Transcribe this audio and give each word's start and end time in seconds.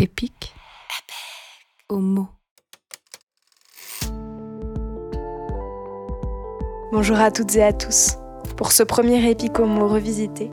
Épique. 0.00 0.54
Homo. 1.90 2.28
Bonjour 6.90 7.18
à 7.18 7.30
toutes 7.30 7.54
et 7.56 7.62
à 7.62 7.74
tous. 7.74 8.16
Pour 8.56 8.72
ce 8.72 8.82
premier 8.82 9.28
épique 9.28 9.58
homo 9.58 9.88
revisité, 9.88 10.50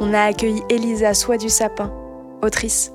on 0.00 0.12
a 0.12 0.22
accueilli 0.22 0.64
Elisa 0.68 1.14
Soie 1.14 1.36
du 1.36 1.48
Sapin, 1.48 1.92
autrice. 2.42 2.92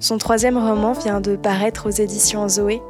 Son 0.00 0.18
troisième 0.18 0.58
roman 0.58 0.92
vient 0.92 1.22
de 1.22 1.36
paraître 1.36 1.88
aux 1.88 1.92
éditions 1.92 2.46
Zoé. 2.46 2.82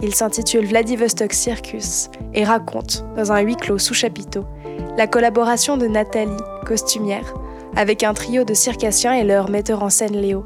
Il 0.00 0.14
s'intitule 0.14 0.66
Vladivostok 0.66 1.32
Circus 1.32 2.10
et 2.32 2.44
raconte, 2.44 3.04
dans 3.16 3.32
un 3.32 3.40
huis 3.40 3.56
clos 3.56 3.78
sous 3.78 3.94
chapiteau, 3.94 4.44
la 4.96 5.08
collaboration 5.08 5.76
de 5.76 5.88
Nathalie, 5.88 6.30
costumière, 6.64 7.34
avec 7.74 8.04
un 8.04 8.14
trio 8.14 8.44
de 8.44 8.54
circassiens 8.54 9.14
et 9.14 9.24
leur 9.24 9.50
metteur 9.50 9.82
en 9.82 9.90
scène 9.90 10.16
Léo. 10.16 10.44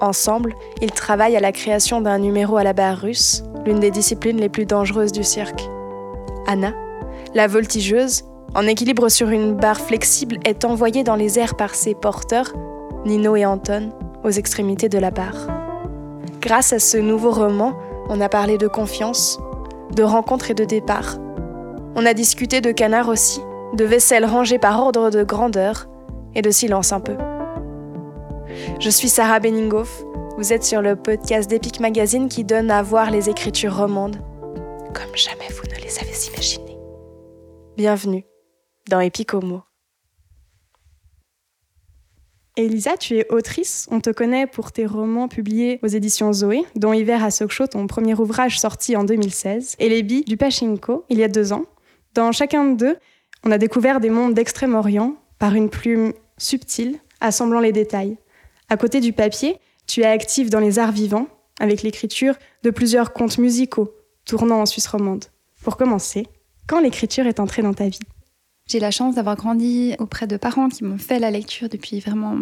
Ensemble, 0.00 0.54
ils 0.80 0.92
travaillent 0.92 1.36
à 1.36 1.40
la 1.40 1.52
création 1.52 2.00
d'un 2.00 2.18
numéro 2.18 2.56
à 2.56 2.62
la 2.62 2.72
barre 2.72 2.98
russe, 2.98 3.42
l'une 3.64 3.80
des 3.80 3.90
disciplines 3.90 4.40
les 4.40 4.48
plus 4.48 4.66
dangereuses 4.66 5.12
du 5.12 5.24
cirque. 5.24 5.68
Anna, 6.46 6.72
la 7.34 7.46
voltigeuse, 7.46 8.24
en 8.54 8.66
équilibre 8.66 9.08
sur 9.08 9.28
une 9.28 9.54
barre 9.54 9.80
flexible, 9.80 10.38
est 10.44 10.64
envoyée 10.64 11.02
dans 11.02 11.16
les 11.16 11.38
airs 11.38 11.56
par 11.56 11.74
ses 11.74 11.94
porteurs, 11.94 12.52
Nino 13.04 13.36
et 13.36 13.44
Anton, 13.44 13.90
aux 14.24 14.30
extrémités 14.30 14.88
de 14.88 14.98
la 14.98 15.10
barre. 15.10 15.48
Grâce 16.40 16.72
à 16.72 16.78
ce 16.78 16.96
nouveau 16.96 17.32
roman, 17.32 17.74
on 18.08 18.20
a 18.20 18.28
parlé 18.28 18.56
de 18.56 18.68
confiance, 18.68 19.38
de 19.94 20.02
rencontres 20.02 20.52
et 20.52 20.54
de 20.54 20.64
départ. 20.64 21.16
On 21.96 22.06
a 22.06 22.14
discuté 22.14 22.60
de 22.60 22.70
canards 22.70 23.08
aussi, 23.08 23.40
de 23.74 23.84
vaisselle 23.84 24.24
rangée 24.24 24.58
par 24.58 24.80
ordre 24.80 25.10
de 25.10 25.24
grandeur 25.24 25.88
et 26.34 26.42
de 26.42 26.50
silence 26.50 26.92
un 26.92 27.00
peu. 27.00 27.16
Je 28.80 28.90
suis 28.90 29.08
Sarah 29.08 29.40
Benningoff. 29.40 30.04
Vous 30.36 30.52
êtes 30.52 30.64
sur 30.64 30.82
le 30.82 30.96
podcast 30.96 31.48
d'Epic 31.50 31.80
Magazine 31.80 32.28
qui 32.28 32.44
donne 32.44 32.70
à 32.70 32.82
voir 32.82 33.10
les 33.10 33.28
écritures 33.28 33.76
romandes 33.76 34.20
comme 34.94 35.14
jamais 35.14 35.48
vous 35.50 35.68
ne 35.68 35.80
les 35.82 35.98
avez 35.98 36.26
imaginées. 36.32 36.78
Bienvenue 37.76 38.24
dans 38.88 39.00
Epic 39.00 39.34
Homo. 39.34 39.62
Elisa, 42.56 42.96
tu 42.96 43.18
es 43.18 43.32
autrice. 43.32 43.86
On 43.92 44.00
te 44.00 44.10
connaît 44.10 44.48
pour 44.48 44.72
tes 44.72 44.86
romans 44.86 45.28
publiés 45.28 45.78
aux 45.82 45.86
éditions 45.86 46.32
Zoé, 46.32 46.64
dont 46.74 46.92
Hiver 46.92 47.22
à 47.22 47.30
Sokcho, 47.30 47.68
ton 47.68 47.86
premier 47.86 48.14
ouvrage 48.14 48.58
sorti 48.58 48.96
en 48.96 49.04
2016, 49.04 49.76
et 49.78 49.88
Les 49.88 50.02
Billes 50.02 50.24
du 50.24 50.36
Pachinko, 50.36 51.04
il 51.08 51.18
y 51.18 51.22
a 51.22 51.28
deux 51.28 51.52
ans. 51.52 51.66
Dans 52.14 52.32
chacun 52.32 52.64
d'eux, 52.64 52.96
on 53.44 53.52
a 53.52 53.58
découvert 53.58 54.00
des 54.00 54.10
mondes 54.10 54.34
d'Extrême-Orient 54.34 55.14
par 55.38 55.54
une 55.54 55.70
plume 55.70 56.12
subtile, 56.36 56.98
assemblant 57.20 57.60
les 57.60 57.72
détails. 57.72 58.16
À 58.68 58.76
côté 58.76 59.00
du 59.00 59.12
papier, 59.12 59.56
tu 59.86 60.02
es 60.02 60.06
active 60.06 60.50
dans 60.50 60.60
les 60.60 60.78
arts 60.78 60.92
vivants, 60.92 61.28
avec 61.58 61.82
l'écriture 61.82 62.34
de 62.62 62.70
plusieurs 62.70 63.12
contes 63.12 63.38
musicaux, 63.38 63.94
tournant 64.24 64.60
en 64.60 64.66
Suisse 64.66 64.86
romande. 64.86 65.24
Pour 65.62 65.76
commencer, 65.76 66.26
quand 66.66 66.80
l'écriture 66.80 67.26
est 67.26 67.40
entrée 67.40 67.62
dans 67.62 67.74
ta 67.74 67.88
vie? 67.88 67.98
J'ai 68.66 68.80
la 68.80 68.90
chance 68.90 69.14
d'avoir 69.14 69.36
grandi 69.36 69.94
auprès 69.98 70.26
de 70.26 70.36
parents 70.36 70.68
qui 70.68 70.84
m'ont 70.84 70.98
fait 70.98 71.18
la 71.18 71.30
lecture 71.30 71.70
depuis 71.70 72.00
vraiment 72.00 72.36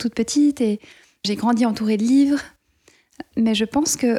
toute 0.00 0.14
petite 0.14 0.60
et 0.60 0.80
j'ai 1.24 1.36
grandi 1.36 1.64
entourée 1.64 1.96
de 1.96 2.02
livres. 2.02 2.40
Mais 3.36 3.54
je 3.54 3.64
pense 3.64 3.96
que 3.96 4.18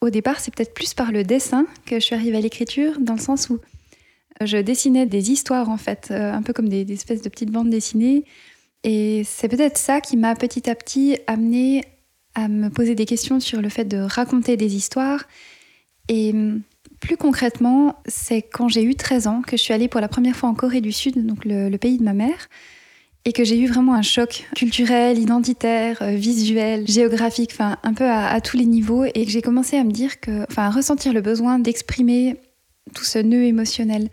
au 0.00 0.10
départ, 0.10 0.38
c'est 0.38 0.54
peut-être 0.54 0.74
plus 0.74 0.94
par 0.94 1.10
le 1.10 1.24
dessin 1.24 1.66
que 1.86 1.96
je 1.96 2.04
suis 2.04 2.14
arrivée 2.14 2.36
à 2.36 2.40
l'écriture, 2.40 3.00
dans 3.00 3.14
le 3.14 3.20
sens 3.20 3.50
où 3.50 3.58
je 4.40 4.56
dessinais 4.58 5.06
des 5.06 5.30
histoires 5.32 5.68
en 5.68 5.76
fait, 5.76 6.08
euh, 6.10 6.32
un 6.32 6.42
peu 6.42 6.52
comme 6.52 6.68
des, 6.68 6.84
des 6.84 6.94
espèces 6.94 7.22
de 7.22 7.28
petites 7.28 7.50
bandes 7.50 7.70
dessinées. 7.70 8.24
Et 8.84 9.22
c'est 9.24 9.48
peut-être 9.48 9.78
ça 9.78 10.00
qui 10.00 10.16
m'a 10.16 10.34
petit 10.34 10.68
à 10.68 10.74
petit 10.74 11.18
amené 11.26 11.84
à 12.34 12.48
me 12.48 12.68
poser 12.70 12.94
des 12.94 13.06
questions 13.06 13.40
sur 13.40 13.60
le 13.60 13.68
fait 13.68 13.84
de 13.84 13.98
raconter 13.98 14.56
des 14.56 14.74
histoires. 14.74 15.24
Et 16.08 16.30
hum, 16.32 16.62
plus 17.00 17.16
concrètement, 17.16 17.96
c'est 18.06 18.42
quand 18.42 18.68
j'ai 18.68 18.82
eu 18.82 18.94
13 18.94 19.26
ans 19.26 19.42
que 19.42 19.56
je 19.56 19.62
suis 19.62 19.74
allée 19.74 19.88
pour 19.88 20.00
la 20.00 20.08
première 20.08 20.36
fois 20.36 20.48
en 20.48 20.54
Corée 20.54 20.80
du 20.80 20.92
Sud, 20.92 21.24
donc 21.26 21.44
le, 21.44 21.76
pays 21.76 21.98
de 21.98 22.04
ma 22.04 22.14
mère, 22.14 22.48
et 23.24 23.32
que 23.32 23.44
j'ai 23.44 23.58
eu 23.58 23.66
vraiment 23.66 23.94
un 23.94 24.02
choc 24.02 24.48
culturel, 24.56 25.18
identitaire, 25.18 25.98
euh, 26.02 26.14
visuel, 26.14 26.88
géographique, 26.88 27.50
enfin 27.52 27.76
un 27.82 27.94
peu 27.94 28.04
à, 28.04 28.28
à, 28.28 28.40
tous 28.40 28.56
les 28.56 28.66
niveaux, 28.66 29.04
et 29.04 29.24
que 29.24 29.30
j'ai 29.30 29.42
commencé 29.42 29.76
à 29.76 29.84
me 29.84 29.92
dire 29.92 30.20
que, 30.20 30.44
enfin 30.50 30.64
à 30.64 30.70
ressentir 30.70 31.12
le 31.12 31.20
besoin 31.20 31.58
d'exprimer 31.58 32.36
tout 32.94 33.04
ce 33.04 33.18
nœud 33.18 33.44
émotionnel. 33.44 34.08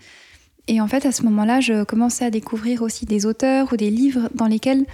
Et 0.70 0.80
en 0.82 0.88
fait, 0.88 1.08
à 1.08 1.12
ce 1.12 1.24
moment-là, 1.24 1.62
je 1.62 1.84
commençais 1.84 2.24
à 2.24 2.30
découvrir 2.30 2.84
aussi 2.84 3.08
des 3.08 3.26
auteurs 3.26 3.74
ou 3.74 3.76
des 3.76 3.90
livres 3.90 4.30
dans 4.36 4.46
lesquels 4.46 4.86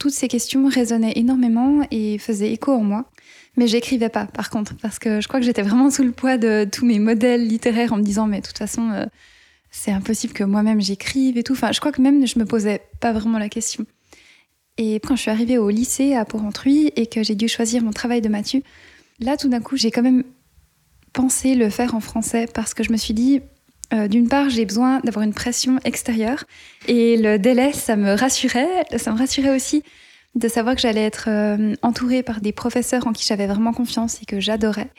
toutes 0.00 0.12
ces 0.12 0.26
questions 0.26 0.66
résonnaient 0.66 1.12
énormément 1.14 1.86
et 1.92 2.18
faisaient 2.18 2.52
écho 2.52 2.72
en 2.72 2.82
moi. 2.82 3.08
Mais 3.56 3.68
j'écrivais 3.68 4.08
pas, 4.08 4.26
par 4.26 4.50
contre, 4.50 4.74
parce 4.78 4.98
que 4.98 5.20
je 5.20 5.28
crois 5.28 5.38
que 5.38 5.46
j'étais 5.46 5.62
vraiment 5.62 5.90
sous 5.90 6.02
le 6.02 6.10
poids 6.10 6.38
de 6.38 6.66
tous 6.70 6.84
mes 6.84 6.98
modèles 6.98 7.46
littéraires 7.46 7.92
en 7.92 7.98
me 7.98 8.02
disant, 8.02 8.26
mais 8.26 8.40
de 8.40 8.46
toute 8.46 8.58
façon, 8.58 8.90
euh, 8.90 9.06
c'est 9.70 9.92
impossible 9.92 10.32
que 10.32 10.42
moi-même 10.42 10.80
j'écrive 10.80 11.38
et 11.38 11.44
tout. 11.44 11.52
Enfin, 11.52 11.70
je 11.70 11.78
crois 11.78 11.92
que 11.92 12.02
même 12.02 12.26
je 12.26 12.40
me 12.40 12.44
posais 12.44 12.80
pas 12.98 13.12
vraiment 13.12 13.38
la 13.38 13.48
question. 13.48 13.86
Et 14.76 14.96
quand 14.96 15.14
je 15.14 15.20
suis 15.20 15.30
arrivée 15.30 15.56
au 15.56 15.70
lycée 15.70 16.14
à 16.14 16.24
Porrentruy 16.24 16.90
et 16.96 17.06
que 17.06 17.22
j'ai 17.22 17.36
dû 17.36 17.46
choisir 17.46 17.84
mon 17.84 17.92
travail 17.92 18.22
de 18.22 18.28
Mathieu, 18.28 18.62
là, 19.20 19.36
tout 19.36 19.48
d'un 19.48 19.60
coup, 19.60 19.76
j'ai 19.76 19.92
quand 19.92 20.02
même 20.02 20.24
pensé 21.12 21.54
le 21.54 21.70
faire 21.70 21.94
en 21.94 22.00
français 22.00 22.48
parce 22.52 22.74
que 22.74 22.82
je 22.82 22.90
me 22.90 22.96
suis 22.96 23.14
dit, 23.14 23.40
euh, 23.92 24.08
d'une 24.08 24.28
part, 24.28 24.48
j'ai 24.48 24.64
besoin 24.64 25.00
d'avoir 25.00 25.24
une 25.24 25.34
pression 25.34 25.78
extérieure 25.84 26.44
et 26.88 27.16
le 27.16 27.38
délai, 27.38 27.72
ça 27.72 27.96
me 27.96 28.14
rassurait. 28.14 28.86
Ça 28.96 29.12
me 29.12 29.18
rassurait 29.18 29.54
aussi 29.54 29.82
de 30.34 30.48
savoir 30.48 30.74
que 30.74 30.80
j'allais 30.80 31.04
être 31.04 31.26
euh, 31.28 31.74
entourée 31.82 32.22
par 32.22 32.40
des 32.40 32.52
professeurs 32.52 33.06
en 33.06 33.12
qui 33.12 33.26
j'avais 33.26 33.46
vraiment 33.46 33.72
confiance 33.72 34.22
et 34.22 34.24
que 34.24 34.40
j'adorais. 34.40 34.90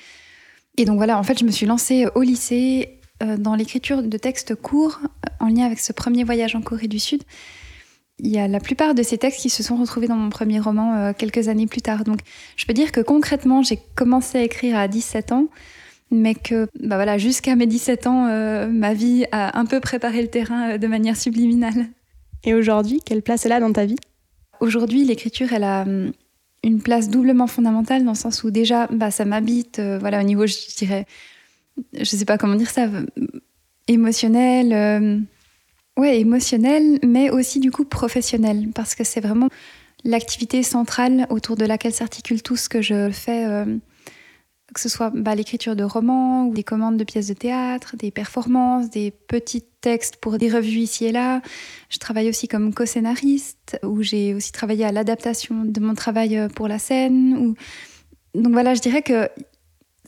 Et 0.77 0.85
donc 0.85 0.97
voilà, 0.97 1.17
en 1.17 1.23
fait, 1.23 1.39
je 1.39 1.45
me 1.45 1.51
suis 1.51 1.65
lancée 1.65 2.05
au 2.13 2.21
lycée 2.21 2.99
euh, 3.23 3.37
dans 3.37 3.55
l'écriture 3.55 4.03
de 4.03 4.17
textes 4.17 4.53
courts 4.53 4.99
en 5.39 5.47
lien 5.47 5.65
avec 5.65 5.79
ce 5.79 5.91
premier 5.91 6.23
voyage 6.23 6.55
en 6.55 6.61
Corée 6.61 6.87
du 6.87 6.99
Sud. 6.99 7.23
Il 8.19 8.29
y 8.29 8.37
a 8.37 8.47
la 8.47 8.59
plupart 8.59 8.93
de 8.93 9.01
ces 9.01 9.17
textes 9.17 9.41
qui 9.41 9.49
se 9.49 9.63
sont 9.63 9.75
retrouvés 9.75 10.07
dans 10.07 10.15
mon 10.15 10.29
premier 10.29 10.59
roman 10.59 11.13
quelques 11.13 11.47
années 11.47 11.65
plus 11.65 11.81
tard. 11.81 12.03
Donc 12.03 12.19
je 12.55 12.65
peux 12.67 12.73
dire 12.73 12.91
que 12.91 13.01
concrètement, 13.01 13.63
j'ai 13.63 13.79
commencé 13.95 14.37
à 14.37 14.43
écrire 14.43 14.77
à 14.77 14.87
17 14.87 15.31
ans 15.31 15.47
mais 16.11 16.35
que 16.35 16.67
bah 16.79 16.95
voilà, 16.95 17.17
jusqu'à 17.17 17.55
mes 17.55 17.67
17 17.67 18.07
ans, 18.07 18.27
euh, 18.27 18.67
ma 18.67 18.93
vie 18.93 19.25
a 19.31 19.59
un 19.59 19.65
peu 19.65 19.79
préparé 19.79 20.21
le 20.21 20.27
terrain 20.27 20.71
euh, 20.71 20.77
de 20.77 20.87
manière 20.87 21.17
subliminale. 21.17 21.87
Et 22.43 22.53
aujourd'hui, 22.53 23.01
quelle 23.03 23.21
place 23.21 23.45
elle 23.45 23.51
a 23.53 23.59
dans 23.59 23.73
ta 23.73 23.85
vie? 23.85 23.95
Aujourd'hui, 24.59 25.05
l'écriture, 25.05 25.53
elle 25.53 25.63
a 25.63 25.81
hum, 25.81 26.11
une 26.63 26.81
place 26.81 27.09
doublement 27.09 27.47
fondamentale 27.47 28.03
dans 28.03 28.11
le 28.11 28.17
sens 28.17 28.43
où 28.43 28.51
déjà, 28.51 28.87
bah, 28.87 29.11
ça 29.11 29.25
m'habite, 29.25 29.79
euh, 29.79 29.97
voilà, 29.99 30.19
au 30.19 30.23
niveau, 30.23 30.47
je 30.47 30.55
dirais, 30.77 31.05
je 31.93 32.03
sais 32.03 32.25
pas 32.25 32.37
comment 32.37 32.55
dire 32.55 32.69
ça, 32.69 32.87
émotionnel, 33.87 34.73
euh, 34.73 35.19
ouais, 35.97 36.19
émotionnel, 36.19 36.99
mais 37.03 37.29
aussi 37.29 37.59
du 37.59 37.71
coup 37.71 37.83
professionnel, 37.83 38.69
parce 38.73 38.95
que 38.95 39.03
c'est 39.03 39.21
vraiment 39.21 39.49
l'activité 40.05 40.63
centrale 40.63 41.27
autour 41.29 41.57
de 41.57 41.65
laquelle 41.65 41.93
s'articule 41.93 42.41
tout 42.41 42.55
ce 42.55 42.69
que 42.69 42.81
je 42.81 43.09
fais. 43.11 43.45
Que 44.73 44.79
ce 44.79 44.89
soit 44.89 45.11
bah, 45.13 45.35
l'écriture 45.35 45.75
de 45.75 45.83
romans 45.83 46.47
ou 46.47 46.53
des 46.53 46.63
commandes 46.63 46.97
de 46.97 47.03
pièces 47.03 47.27
de 47.27 47.33
théâtre, 47.33 47.95
des 47.95 48.11
performances, 48.11 48.89
des 48.89 49.11
petits 49.11 49.63
textes 49.81 50.17
pour 50.17 50.37
des 50.37 50.49
revues 50.49 50.79
ici 50.79 51.05
et 51.05 51.11
là. 51.11 51.41
Je 51.89 51.99
travaille 51.99 52.29
aussi 52.29 52.47
comme 52.47 52.73
co-scénariste, 52.73 53.79
où 53.83 54.01
j'ai 54.01 54.33
aussi 54.33 54.51
travaillé 54.51 54.85
à 54.85 54.91
l'adaptation 54.91 55.63
de 55.65 55.79
mon 55.79 55.93
travail 55.93 56.37
euh, 56.37 56.47
pour 56.47 56.67
la 56.67 56.79
scène. 56.79 57.53
Donc 58.33 58.53
voilà, 58.53 58.73
je 58.73 58.81
dirais 58.81 59.03
que 59.03 59.29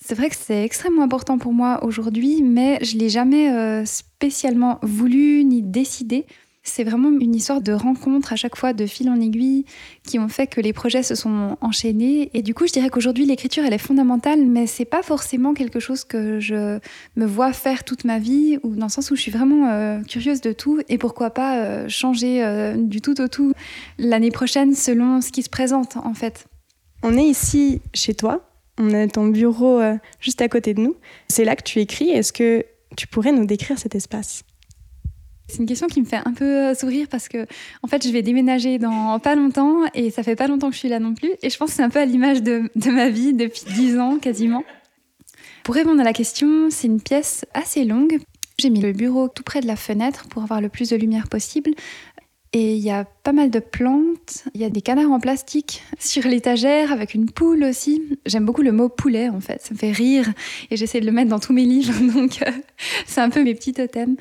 c'est 0.02 0.16
vrai 0.16 0.30
que 0.30 0.36
c'est 0.36 0.64
extrêmement 0.64 1.04
important 1.04 1.38
pour 1.38 1.54
moi 1.54 1.84
aujourd'hui, 1.84 2.42
mais 2.44 2.80
je 2.84 2.98
l'ai 2.98 3.10
jamais 3.10 3.52
euh, 3.52 3.86
spécialement 3.86 4.80
voulu 4.82 5.44
ni 5.44 5.62
décidé. 5.62 6.26
C'est 6.68 6.84
vraiment 6.84 7.12
une 7.12 7.36
histoire 7.36 7.62
de 7.62 7.72
rencontres 7.72 8.34
à 8.34 8.36
chaque 8.36 8.58
fois, 8.58 8.74
de 8.74 8.88
fil 8.88 9.08
en 9.08 9.22
aiguille, 9.22 9.66
qui 10.04 10.18
ont 10.18 10.28
fait 10.28 10.48
que 10.48 10.60
les 10.60 10.74
projets 10.74 11.04
se 11.04 11.14
sont 11.14 11.58
enchaînés. 11.62 12.32
Et 12.34 12.42
du 12.42 12.56
coup, 12.56 12.66
je 12.66 12.74
dirais 12.74 12.90
qu'aujourd'hui, 12.90 13.26
l'écriture, 13.28 13.64
elle 13.64 13.74
est 13.74 13.78
fondamentale, 13.78 14.44
mais 14.48 14.66
c'est 14.66 14.84
pas 14.84 15.04
forcément 15.04 15.54
quelque 15.54 15.80
chose 15.80 16.04
que 16.04 16.40
je 16.40 16.80
me 17.16 17.26
vois 17.26 17.54
faire 17.54 17.84
toute 17.84 18.04
ma 18.04 18.18
vie, 18.18 18.58
ou 18.64 18.76
dans 18.76 18.88
le 18.88 18.92
sens 18.92 19.12
où 19.12 19.16
je 19.16 19.22
suis 19.22 19.32
vraiment 19.32 19.70
euh, 19.70 20.02
curieuse 20.02 20.42
de 20.42 20.54
tout, 20.54 20.82
et 20.90 20.98
pourquoi 20.98 21.30
pas 21.30 21.60
euh, 21.60 21.88
changer 21.88 22.44
euh, 22.44 22.76
du 22.76 23.00
tout 23.00 23.22
au 23.22 23.28
tout 23.28 23.54
l'année 24.00 24.32
prochaine 24.32 24.74
selon 24.74 25.22
ce 25.22 25.32
qui 25.32 25.44
se 25.44 25.50
présente, 25.52 25.98
en 25.98 26.16
fait. 26.16 26.48
On 27.04 27.16
est 27.16 27.28
ici 27.28 27.80
chez 27.94 28.16
toi, 28.16 28.50
on 28.80 28.92
a 28.92 29.08
ton 29.08 29.28
bureau 29.28 29.82
juste 30.20 30.42
à 30.42 30.50
côté 30.50 30.74
de 30.74 30.82
nous. 30.82 30.96
C'est 31.28 31.46
là 31.46 31.56
que 31.56 31.64
tu 31.64 31.80
écris. 31.80 32.10
Est-ce 32.10 32.34
que 32.34 32.66
tu 32.98 33.06
pourrais 33.06 33.32
nous 33.32 33.46
décrire 33.46 33.78
cet 33.78 33.94
espace? 33.94 34.44
C'est 35.48 35.60
une 35.60 35.66
question 35.68 35.88
qui 35.88 36.02
me 36.02 36.06
fait 36.06 36.22
un 36.26 36.34
peu 36.34 36.74
sourire 36.74 37.08
parce 37.10 37.28
que, 37.28 37.46
en 37.84 37.88
fait, 37.88 38.06
je 38.06 38.12
vais 38.12 38.22
déménager 38.22 38.80
dans 38.80 39.20
pas 39.20 39.36
longtemps 39.36 39.82
et 39.94 40.10
ça 40.10 40.24
fait 40.24 40.36
pas 40.36 40.48
longtemps 40.48 40.70
que 40.70 40.74
je 40.74 40.80
suis 40.80 40.90
là 40.90 41.00
non 41.00 41.14
plus. 41.14 41.32
Et 41.44 41.50
je 41.50 41.58
pense 41.58 41.70
que 41.70 41.76
c'est 41.76 41.84
un 41.84 41.90
peu 41.90 42.00
à 42.00 42.06
l'image 42.06 42.42
de, 42.42 42.70
ma 42.90 43.10
vie 43.10 43.34
depuis 43.34 43.62
dix 43.76 44.00
ans 44.00 44.18
quasiment. 44.18 44.64
Pour 45.64 45.76
répondre 45.76 46.02
à 46.02 46.04
la 46.04 46.14
question, 46.14 46.70
c'est 46.70 46.88
une 46.88 47.02
pièce 47.02 47.46
assez 47.54 47.86
longue. 47.86 48.20
J'ai 48.60 48.70
mis 48.70 48.82
le 48.82 48.92
bureau 48.92 49.28
tout 49.28 49.44
près 49.44 49.62
de 49.62 49.68
la 49.68 49.76
fenêtre 49.76 50.28
pour 50.30 50.42
avoir 50.44 50.62
le 50.62 50.70
plus 50.70 50.90
de 50.90 50.96
lumière 50.96 51.28
possible. 51.28 51.72
Et 52.54 52.76
il 52.76 52.82
y 52.82 52.90
a 52.90 53.04
pas 53.04 53.34
mal 53.34 53.50
de 53.50 53.60
plantes, 53.60 54.46
il 54.54 54.62
y 54.62 54.64
a 54.64 54.70
des 54.70 54.82
canards 54.82 55.12
en 55.12 55.20
plastique 55.20 55.84
sur 56.00 56.24
l'étagère 56.24 56.92
avec 56.94 57.14
une 57.14 57.30
poule 57.30 57.66
aussi. 57.66 58.02
J'aime 58.26 58.46
beaucoup 58.46 58.62
le 58.62 58.72
mot 58.72 58.88
poulet 58.88 59.28
en 59.28 59.42
fait, 59.42 59.62
ça 59.62 59.74
me 59.74 59.78
fait 59.78 59.92
rire 59.92 60.32
et 60.72 60.78
j'essaie 60.78 61.02
de 61.02 61.06
le 61.06 61.12
mettre 61.12 61.30
dans 61.30 61.40
tous 61.40 61.52
mes 61.52 61.66
livres, 61.66 61.94
donc 62.14 62.42
euh, 62.42 62.52
c'est 63.06 63.20
un 63.20 63.30
peu 63.30 63.44
mes 63.44 63.56
petits 63.56 63.74
totems. 63.74 64.16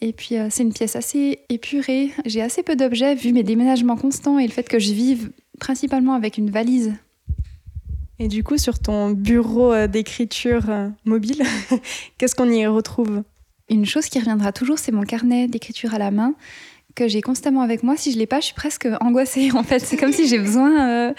Et 0.00 0.12
puis 0.12 0.36
euh, 0.36 0.48
c'est 0.50 0.62
une 0.62 0.72
pièce 0.72 0.96
assez 0.96 1.40
épurée, 1.48 2.10
j'ai 2.24 2.42
assez 2.42 2.62
peu 2.62 2.76
d'objets 2.76 3.14
vu 3.14 3.32
mes 3.32 3.42
déménagements 3.42 3.96
constants 3.96 4.38
et 4.38 4.46
le 4.46 4.52
fait 4.52 4.68
que 4.68 4.78
je 4.78 4.92
vive 4.92 5.30
principalement 5.58 6.14
avec 6.14 6.38
une 6.38 6.50
valise. 6.50 6.94
Et 8.18 8.28
du 8.28 8.42
coup, 8.42 8.56
sur 8.56 8.78
ton 8.78 9.10
bureau 9.10 9.72
euh, 9.72 9.86
d'écriture 9.86 10.64
mobile, 11.04 11.42
qu'est-ce 12.18 12.34
qu'on 12.34 12.50
y 12.50 12.66
retrouve? 12.66 13.22
Une 13.68 13.84
chose 13.84 14.06
qui 14.06 14.18
reviendra 14.18 14.52
toujours, 14.52 14.78
c'est 14.78 14.92
mon 14.92 15.02
carnet 15.02 15.48
d'écriture 15.48 15.94
à 15.94 15.98
la 15.98 16.10
main 16.10 16.34
que 16.96 17.06
j'ai 17.06 17.20
constamment 17.20 17.60
avec 17.60 17.84
moi. 17.84 17.96
Si 17.96 18.10
je 18.10 18.18
l'ai 18.18 18.26
pas, 18.26 18.40
je 18.40 18.46
suis 18.46 18.54
presque 18.54 18.88
angoissée. 19.00 19.50
En 19.54 19.62
fait, 19.62 19.78
c'est 19.78 19.96
comme 19.96 20.12
si 20.12 20.26
j'ai 20.26 20.38
besoin, 20.38 20.88
euh, 20.88 21.14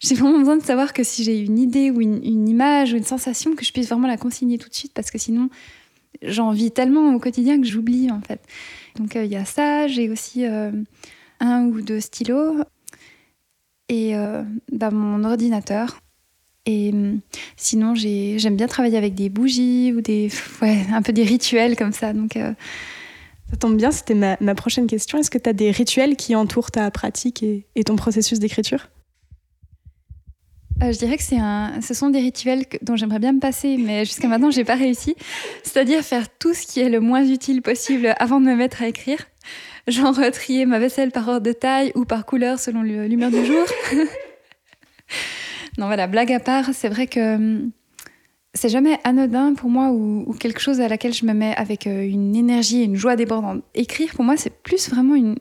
j'ai 0.00 0.16
vraiment 0.16 0.38
besoin 0.38 0.56
de 0.56 0.62
savoir 0.62 0.92
que 0.92 1.04
si 1.04 1.22
j'ai 1.22 1.38
une 1.38 1.58
idée 1.58 1.92
ou 1.92 2.00
une, 2.00 2.48
image 2.48 2.92
ou 2.92 2.96
une 2.96 3.04
sensation, 3.04 3.54
que 3.54 3.64
je 3.64 3.72
puisse 3.72 3.88
vraiment 3.88 4.08
la 4.08 4.16
consigner 4.16 4.58
tout 4.58 4.68
de 4.68 4.74
suite, 4.74 4.92
parce 4.94 5.12
que 5.12 5.18
sinon, 5.18 5.48
j'en 6.22 6.52
vis 6.52 6.70
tellement 6.70 7.14
au 7.14 7.18
quotidien 7.18 7.60
que 7.60 7.66
j'oublie 7.66 8.10
en 8.10 8.20
fait. 8.20 8.40
Donc 8.96 9.16
euh, 9.16 9.24
il 9.24 9.30
y 9.30 9.36
a 9.36 9.44
ça. 9.44 9.86
J'ai 9.88 10.10
aussi 10.10 10.46
euh, 10.46 10.70
un 11.40 11.64
ou 11.64 11.80
deux 11.80 12.00
stylos 12.00 12.56
et 13.88 14.14
bah, 14.70 14.90
mon 14.90 15.24
ordinateur. 15.24 16.00
Et 16.66 16.90
hum, 16.90 17.20
sinon, 17.56 17.94
j'aime 17.96 18.56
bien 18.56 18.68
travailler 18.68 18.98
avec 18.98 19.14
des 19.14 19.28
bougies 19.28 19.92
ou 19.92 20.00
des, 20.00 20.30
ouais, 20.62 20.86
un 20.92 21.02
peu 21.02 21.12
des 21.12 21.24
rituels 21.24 21.76
comme 21.76 21.92
ça. 21.92 22.12
Donc 22.12 22.36
ça 23.50 23.56
tombe 23.56 23.76
bien, 23.76 23.90
c'était 23.90 24.14
ma, 24.14 24.54
prochaine 24.54 24.86
question. 24.86 25.18
Est-ce 25.18 25.30
que 25.30 25.38
tu 25.38 25.50
as 25.50 25.52
des 25.52 25.72
rituels 25.72 26.16
qui 26.16 26.36
entourent 26.36 26.70
ta 26.70 26.88
pratique 26.90 27.42
et, 27.42 27.84
ton 27.84 27.96
processus 27.96 28.38
d'écriture? 28.38 28.88
Euh, 30.82 30.92
je 30.92 30.98
dirais 30.98 31.16
que 31.16 31.22
c'est 31.22 31.38
un, 31.38 31.80
ce 31.80 31.94
sont 31.94 32.10
des 32.10 32.20
rituels 32.20 32.64
dont 32.82 32.96
j'aimerais 32.96 33.18
bien 33.18 33.32
me 33.32 33.40
passer, 33.40 33.76
mais 33.78 34.04
jusqu'à 34.04 34.28
maintenant, 34.28 34.50
j'ai 34.50 34.64
pas 34.64 34.76
réussi. 34.76 35.14
C'est-à-dire 35.62 36.02
faire 36.02 36.26
tout 36.38 36.54
ce 36.54 36.66
qui 36.66 36.80
est 36.80 36.88
le 36.88 37.00
moins 37.00 37.24
utile 37.24 37.62
possible 37.62 38.14
avant 38.18 38.40
de 38.40 38.46
me 38.46 38.54
mettre 38.54 38.82
à 38.82 38.88
écrire. 38.88 39.26
Genre 39.88 40.18
trier 40.32 40.66
ma 40.66 40.78
vaisselle 40.78 41.10
par 41.10 41.28
ordre 41.28 41.40
de 41.40 41.52
taille 41.52 41.92
ou 41.94 42.04
par 42.04 42.26
couleur 42.26 42.58
selon 42.58 42.82
l'humeur 42.82 43.30
du 43.30 43.44
jour. 43.44 43.64
non, 45.78 45.86
voilà, 45.86 46.06
blague 46.06 46.32
à 46.32 46.40
part, 46.40 46.70
c'est 46.72 46.88
vrai 46.88 47.06
que 47.06 47.34
hum, 47.34 47.70
c'est 48.54 48.68
jamais 48.68 48.98
anodin 49.04 49.54
pour 49.54 49.70
moi 49.70 49.90
ou, 49.90 50.34
quelque 50.38 50.60
chose 50.60 50.80
à 50.80 50.88
laquelle 50.88 51.12
je 51.12 51.24
me 51.24 51.32
mets 51.32 51.54
avec 51.56 51.86
euh, 51.86 52.04
une 52.04 52.34
énergie 52.34 52.80
et 52.80 52.84
une 52.84 52.96
joie 52.96 53.16
débordante. 53.16 53.62
Écrire, 53.74 54.10
pour 54.14 54.24
moi, 54.24 54.36
c'est 54.36 54.62
plus 54.62 54.88
vraiment 54.90 55.14
une, 55.14 55.36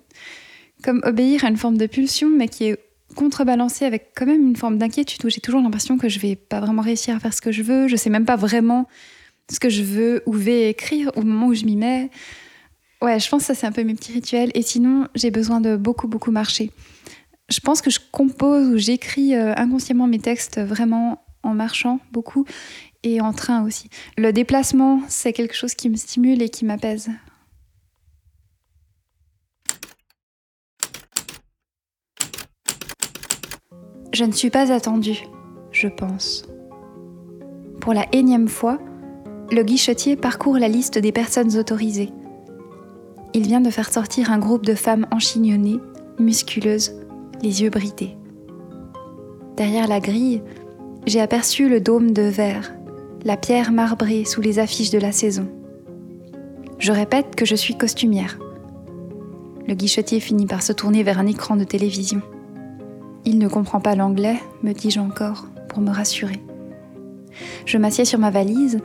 comme 0.84 1.02
obéir 1.04 1.44
à 1.44 1.50
une 1.50 1.58
forme 1.58 1.78
de 1.78 1.88
pulsion, 1.88 2.30
mais 2.30 2.48
qui 2.48 2.66
est 2.66 2.78
contrebalancée 3.20 3.84
avec 3.84 4.14
quand 4.16 4.26
même 4.26 4.48
une 4.48 4.56
forme 4.56 4.78
d'inquiétude 4.78 5.26
où 5.26 5.30
j'ai 5.30 5.42
toujours 5.42 5.62
l'impression 5.62 5.98
que 5.98 6.08
je 6.08 6.20
vais 6.20 6.38
pas 6.38 6.62
vraiment 6.62 6.82
réussir 6.82 7.14
à 7.18 7.20
faire 7.20 7.34
ce 7.34 7.42
que 7.42 7.52
je 7.52 7.62
veux. 7.64 7.90
Je 7.90 7.98
sais 7.98 8.10
même 8.10 8.24
pas 8.24 8.38
vraiment 8.38 8.88
ce 9.52 9.60
que 9.60 9.68
je 9.68 9.84
veux 9.84 10.24
ou 10.26 10.32
vais 10.32 10.70
écrire 10.70 11.12
au 11.18 11.24
moment 11.24 11.48
où 11.48 11.54
je 11.54 11.66
m'y 11.66 11.76
mets. 11.76 12.10
Ouais, 13.02 13.20
je 13.20 13.30
pense 13.30 13.42
que 13.42 13.48
ça, 13.48 13.56
c'est 13.56 13.68
un 13.68 13.74
peu 13.74 13.84
mes 13.84 13.94
petits 13.94 14.14
rituels. 14.14 14.52
Et 14.54 14.62
sinon, 14.62 15.08
j'ai 15.16 15.32
besoin 15.32 15.60
de 15.60 15.76
beaucoup, 15.76 16.08
beaucoup 16.08 16.32
marcher. 16.32 16.72
Je 17.50 17.60
pense 17.60 17.82
que 17.82 17.90
je 17.90 18.00
compose 18.12 18.68
ou 18.70 18.78
j'écris 18.78 19.36
euh, 19.36 19.54
inconsciemment 19.58 20.08
mes 20.08 20.20
textes 20.20 20.62
vraiment 20.62 21.22
en 21.44 21.54
marchant 21.54 22.00
beaucoup 22.14 22.46
et 23.04 23.20
en 23.20 23.34
train 23.34 23.66
aussi. 23.66 23.90
Le 24.18 24.32
déplacement, 24.32 25.02
c'est 25.10 25.34
quelque 25.34 25.56
chose 25.56 25.74
qui 25.74 25.90
me 25.90 25.98
stimule 25.98 26.42
et 26.42 26.48
qui 26.48 26.64
m'apaise. 26.64 27.10
Je 34.20 34.26
ne 34.26 34.34
suis 34.34 34.50
pas 34.50 34.74
attendue, 34.74 35.24
je 35.72 35.88
pense. 35.88 36.46
Pour 37.80 37.94
la 37.94 38.06
énième 38.12 38.50
fois, 38.50 38.78
le 39.50 39.64
guichetier 39.64 40.18
parcourt 40.18 40.58
la 40.58 40.68
liste 40.68 40.98
des 40.98 41.14
personnes 41.14 41.58
autorisées. 41.58 42.10
Il 43.34 43.44
vient 43.44 43.62
de 43.62 43.70
faire 43.70 43.94
sortir 43.94 44.30
un 44.30 44.38
groupe 44.38 44.66
de 44.66 44.76
femmes 44.76 45.08
enchignonnées, 45.12 45.80
musculeuses, 46.20 46.96
les 47.42 47.62
yeux 47.62 47.70
bridés. 47.70 48.18
Derrière 49.56 49.88
la 49.88 50.02
grille, 50.02 50.42
j'ai 51.06 51.22
aperçu 51.22 51.70
le 51.70 51.80
dôme 51.80 52.12
de 52.12 52.24
verre 52.24 52.74
la 53.24 53.38
pierre 53.38 53.72
marbrée 53.72 54.26
sous 54.26 54.42
les 54.42 54.60
affiches 54.60 54.92
de 54.92 55.00
la 55.00 55.14
saison. 55.14 55.48
Je 56.78 56.92
répète 56.92 57.38
que 57.38 57.46
je 57.46 57.56
suis 57.56 57.78
costumière. 57.78 58.38
Le 59.66 59.76
guichetier 59.76 60.20
finit 60.20 60.46
par 60.46 60.62
se 60.62 60.74
tourner 60.74 61.04
vers 61.04 61.20
un 61.20 61.26
écran 61.26 61.56
de 61.56 61.64
télévision. 61.64 62.22
Il 63.26 63.38
ne 63.38 63.48
comprend 63.48 63.80
pas 63.80 63.96
l'anglais, 63.96 64.40
me 64.64 64.74
dis-je 64.74 65.00
encore, 65.00 65.48
pour 65.68 65.82
me 65.82 65.92
rassurer. 65.92 66.42
Je 67.66 67.78
m'assieds 67.78 68.06
sur 68.06 68.20
ma 68.20 68.32
valise, 68.32 68.80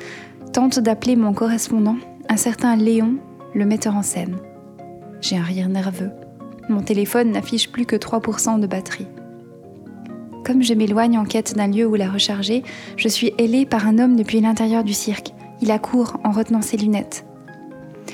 tente 0.53 0.79
d'appeler 0.79 1.17
mon 1.17 1.33
correspondant, 1.33 1.97
un 2.29 2.37
certain 2.37 2.77
Léon, 2.77 3.17
le 3.55 3.65
metteur 3.65 3.97
en 3.97 4.03
scène. 4.03 4.37
J'ai 5.21 5.37
un 5.37 5.43
rire 5.43 5.69
nerveux. 5.69 6.11
Mon 6.69 6.83
téléphone 6.83 7.31
n'affiche 7.31 7.71
plus 7.71 7.87
que 7.87 7.97
3% 7.97 8.61
de 8.61 8.67
batterie. 8.67 9.07
Comme 10.45 10.63
je 10.63 10.75
m'éloigne 10.75 11.19
en 11.19 11.25
quête 11.25 11.55
d'un 11.55 11.69
lieu 11.69 11.87
où 11.87 11.95
la 11.95 12.11
recharger, 12.11 12.63
je 12.97 13.09
suis 13.09 13.33
ailée 13.39 13.65
par 13.65 13.87
un 13.87 13.99
homme 13.99 14.17
depuis 14.17 14.41
l'intérieur 14.41 14.85
du 14.85 14.93
cirque. 14.93 15.33
Il 15.63 15.71
accourt 15.71 16.19
en 16.25 16.33
retenant 16.33 16.61
ses 16.61 16.77
lunettes. 16.77 17.25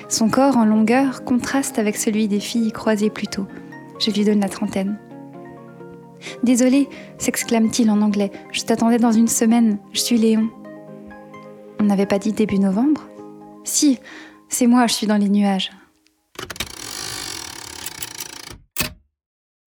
Son 0.08 0.28
corps 0.28 0.56
en 0.56 0.64
longueur 0.64 1.24
contraste 1.24 1.78
avec 1.78 1.96
celui 1.96 2.28
des 2.28 2.40
filles 2.40 2.72
croisées 2.72 3.10
plus 3.10 3.26
tôt. 3.26 3.46
Je 3.98 4.10
lui 4.10 4.24
donne 4.24 4.40
la 4.40 4.48
trentaine. 4.48 4.96
Désolé, 6.42 6.88
s'exclame-t-il 7.18 7.90
en 7.90 8.02
anglais. 8.02 8.30
Je 8.52 8.62
t'attendais 8.62 8.98
dans 8.98 9.12
une 9.12 9.28
semaine. 9.28 9.78
Je 9.92 10.00
suis 10.00 10.18
Léon. 10.18 10.50
On 11.78 11.84
n'avait 11.84 12.06
pas 12.06 12.18
dit 12.18 12.32
début 12.32 12.58
novembre? 12.58 13.08
Si, 13.64 13.98
c'est 14.48 14.66
moi, 14.66 14.86
je 14.86 14.94
suis 14.94 15.06
dans 15.06 15.16
les 15.16 15.28
nuages. 15.28 15.70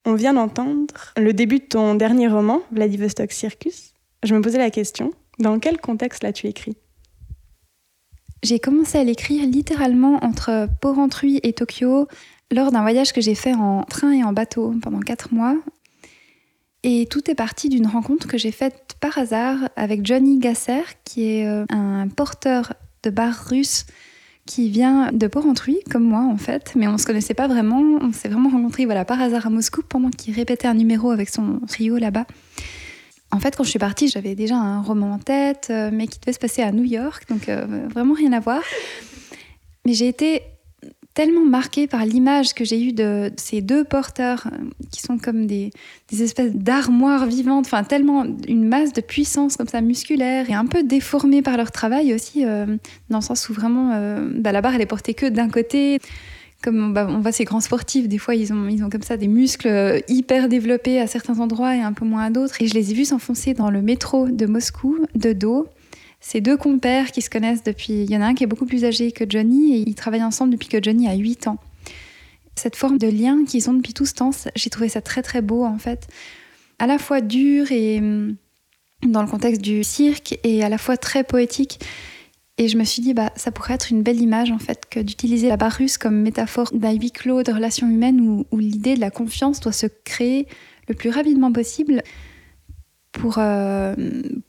On 0.06 0.16
vient 0.16 0.34
d'entendre 0.34 0.94
le 1.18 1.34
début 1.34 1.60
de 1.60 1.66
ton 1.66 1.96
dernier 1.96 2.28
roman, 2.28 2.62
Vladivostok 2.72 3.32
Circus. 3.32 3.94
Je 4.22 4.36
me 4.36 4.42
posais 4.42 4.58
la 4.58 4.70
question, 4.70 5.12
dans 5.40 5.60
quel 5.60 5.80
contexte 5.80 6.24
l'as-tu 6.24 6.48
écrit? 6.48 6.76
J'ai 8.44 8.60
commencé 8.60 8.98
à 8.98 9.04
l'écrire 9.06 9.48
littéralement 9.48 10.20
entre 10.22 10.68
Porrentruy 10.82 11.40
et 11.44 11.54
Tokyo 11.54 12.10
lors 12.52 12.74
d'un 12.74 12.82
voyage 12.82 13.14
que 13.14 13.22
j'ai 13.22 13.36
fait 13.36 13.54
en 13.54 13.84
train 13.84 14.12
et 14.12 14.24
en 14.24 14.34
bateau 14.34 14.74
pendant 14.82 15.00
quatre 15.00 15.34
mois. 15.34 15.56
Et 16.84 17.08
tout 17.10 17.32
est 17.32 17.36
parti 17.36 17.70
d'une 17.70 17.88
rencontre 17.88 18.28
que 18.28 18.38
j'ai 18.38 18.52
faite 18.52 18.96
par 19.00 19.18
hasard 19.18 19.70
avec 19.78 20.06
Johnny 20.06 20.38
Gasser, 20.38 20.82
qui 21.06 21.30
est 21.30 21.48
euh, 21.48 21.66
un 21.70 22.10
porteur 22.10 22.74
de 23.04 23.10
bar 23.10 23.34
russe 23.50 23.86
qui 24.46 24.70
vient 24.70 25.10
de 25.14 25.28
Porrentruy, 25.28 25.80
comme 25.90 26.04
moi 26.04 26.22
en 26.30 26.36
fait, 26.36 26.74
mais 26.76 26.88
on 26.90 26.98
se 26.98 27.06
connaissait 27.06 27.34
pas 27.34 27.48
vraiment. 27.48 27.82
On 28.02 28.12
s'est 28.12 28.28
vraiment 28.28 28.50
rencontrés 28.50 28.86
voilà, 28.86 29.06
par 29.06 29.22
hasard 29.22 29.48
à 29.48 29.50
Moscou 29.50 29.82
pendant 29.88 30.10
qu'il 30.10 30.36
répétait 30.36 30.68
un 30.68 30.74
numéro 30.74 31.12
avec 31.12 31.30
son 31.30 31.62
trio 31.68 31.98
là-bas. 31.98 32.26
En 33.32 33.40
fait, 33.40 33.56
quand 33.56 33.64
je 33.64 33.70
suis 33.70 33.80
partie, 33.80 34.10
j'avais 34.10 34.36
déjà 34.36 34.58
un 34.58 34.82
roman 34.82 35.14
en 35.14 35.20
tête, 35.20 35.68
euh, 35.70 35.90
mais 35.92 36.08
qui 36.08 36.20
devait 36.20 36.34
se 36.34 36.40
passer 36.40 36.62
à 36.62 36.72
New 36.72 36.84
York, 36.84 37.28
donc 37.30 37.50
euh, 37.50 37.88
vraiment 37.90 38.14
rien 38.14 38.34
à 38.34 38.40
voir. 38.40 38.62
Mais 39.86 39.94
j'ai 39.94 40.08
été 40.08 40.44
tellement 41.14 41.46
marquée 41.46 41.88
par 41.88 42.06
l'image 42.06 42.54
que 42.54 42.66
j'ai 42.66 42.82
eue 42.84 42.94
de 42.94 43.32
ces 43.38 43.62
deux 43.62 43.84
porteurs 43.84 44.48
euh, 44.48 44.58
qui 44.92 45.02
sont 45.02 45.18
comme 45.18 45.46
des, 45.46 45.72
espèces 46.12 46.54
d'armoires 46.54 47.26
vivantes, 47.26 47.66
enfin 47.66 47.84
tellement 47.84 48.26
une 48.48 48.68
masse 48.68 48.94
de 48.94 49.02
puissance 49.02 49.58
comme 49.58 49.68
ça 49.68 49.82
musculaire 49.82 50.50
et 50.50 50.54
un 50.54 50.66
peu 50.66 50.84
déformée 50.84 51.42
par 51.42 51.58
leur 51.58 51.72
travail 51.72 52.14
aussi, 52.14 52.46
euh, 52.46 52.66
dans 53.10 53.18
le 53.20 53.24
sens 53.24 53.50
où 53.50 53.54
vraiment 53.54 53.92
euh, 53.94 54.30
bah, 54.36 54.52
la 54.52 54.62
barre 54.62 54.76
elle 54.76 54.82
est 54.82 54.88
portée 54.88 55.14
que 55.14 55.26
d'un 55.26 55.50
côté. 55.50 56.00
Comme 56.64 56.94
bah, 56.94 57.06
on 57.10 57.20
voit 57.20 57.34
ces 57.34 57.44
grands 57.44 57.60
sportifs, 57.60 58.08
des 58.08 58.18
fois 58.18 58.36
ils 58.36 58.54
ont, 58.54 58.70
ils 58.70 58.86
ont 58.86 58.90
comme 58.90 59.02
ça 59.02 59.18
des 59.18 59.28
muscles 59.28 60.02
hyper 60.08 60.48
développés 60.48 60.98
à 61.02 61.08
certains 61.08 61.42
endroits 61.42 61.76
et 61.76 61.82
un 61.82 61.92
peu 61.92 62.06
moins 62.06 62.24
à 62.24 62.30
d'autres. 62.30 62.62
Et 62.62 62.68
je 62.68 62.74
les 62.74 62.92
ai 62.92 62.94
vus 62.94 63.04
s'enfoncer 63.04 63.54
dans 63.54 63.70
le 63.70 63.82
métro 63.82 64.30
de 64.30 64.46
Moscou 64.46 64.98
de 65.14 65.34
dos 65.34 65.68
c'est 66.26 66.40
deux 66.40 66.56
compères 66.56 67.12
qui 67.12 67.22
se 67.22 67.30
connaissent 67.30 67.64
depuis. 67.64 67.94
Il 68.04 68.10
y 68.10 68.16
en 68.16 68.22
a 68.22 68.26
un 68.26 68.34
qui 68.34 68.46
est 68.46 68.48
beaucoup 68.48 68.66
plus 68.66 68.86
âgé 68.86 69.12
que 69.12 69.26
Johnny 69.28 69.76
et 69.76 69.84
ils 69.86 69.94
travaillent 69.94 70.24
ensemble 70.24 70.54
depuis 70.54 70.70
que 70.70 70.82
Johnny 70.82 71.10
a 71.10 71.16
8 71.16 71.48
ans. 71.48 71.58
Cette 72.56 72.78
forme 72.78 72.98
de 72.98 73.08
lien 73.08 73.44
qu'ils 73.44 73.70
ont 73.70 73.74
depuis 73.74 73.94
tout 73.94 74.06
ce 74.06 74.14
temps, 74.14 74.32
j'ai 74.56 74.70
trouvé 74.70 74.88
ça 74.88 75.02
très 75.02 75.22
très 75.22 75.42
beau 75.42 75.66
en 75.66 75.78
fait. 75.78 76.08
À 76.80 76.88
la 76.88 76.98
fois 76.98 77.20
dur 77.20 77.74
et 77.74 78.00
hum, 78.00 78.38
dans 79.06 79.22
le 79.22 79.28
contexte 79.28 79.62
du 79.62 79.84
cirque 79.84 80.40
et 80.46 80.64
à 80.64 80.70
la 80.70 80.78
fois 80.78 80.96
très 80.96 81.26
poétique. 81.26 81.82
Et 82.58 82.70
je 82.70 82.78
me 82.78 82.86
suis 82.86 83.02
dit, 83.02 83.14
bah, 83.14 83.34
ça 83.36 83.52
pourrait 83.52 83.74
être 83.74 83.92
une 83.92 84.02
belle 84.02 84.22
image 84.22 84.52
en 84.52 84.60
fait 84.60 84.84
que 84.90 85.02
d'utiliser 85.02 85.50
la 85.50 85.58
barre 85.58 85.74
russe 85.74 85.98
comme 85.98 86.22
métaphore 86.22 86.70
d'un 86.72 86.94
huis 86.94 87.12
clos 87.12 87.44
de 87.44 87.52
relations 87.52 87.90
humaines 87.90 88.46
où 88.50 88.58
l'idée 88.58 88.96
de 88.96 89.02
la 89.02 89.12
confiance 89.12 89.60
doit 89.60 89.74
se 89.74 89.88
créer 90.06 90.48
le 90.88 90.96
plus 90.96 91.10
rapidement 91.10 91.52
possible 91.52 92.02
pour, 93.24 93.36
euh, 93.38 93.96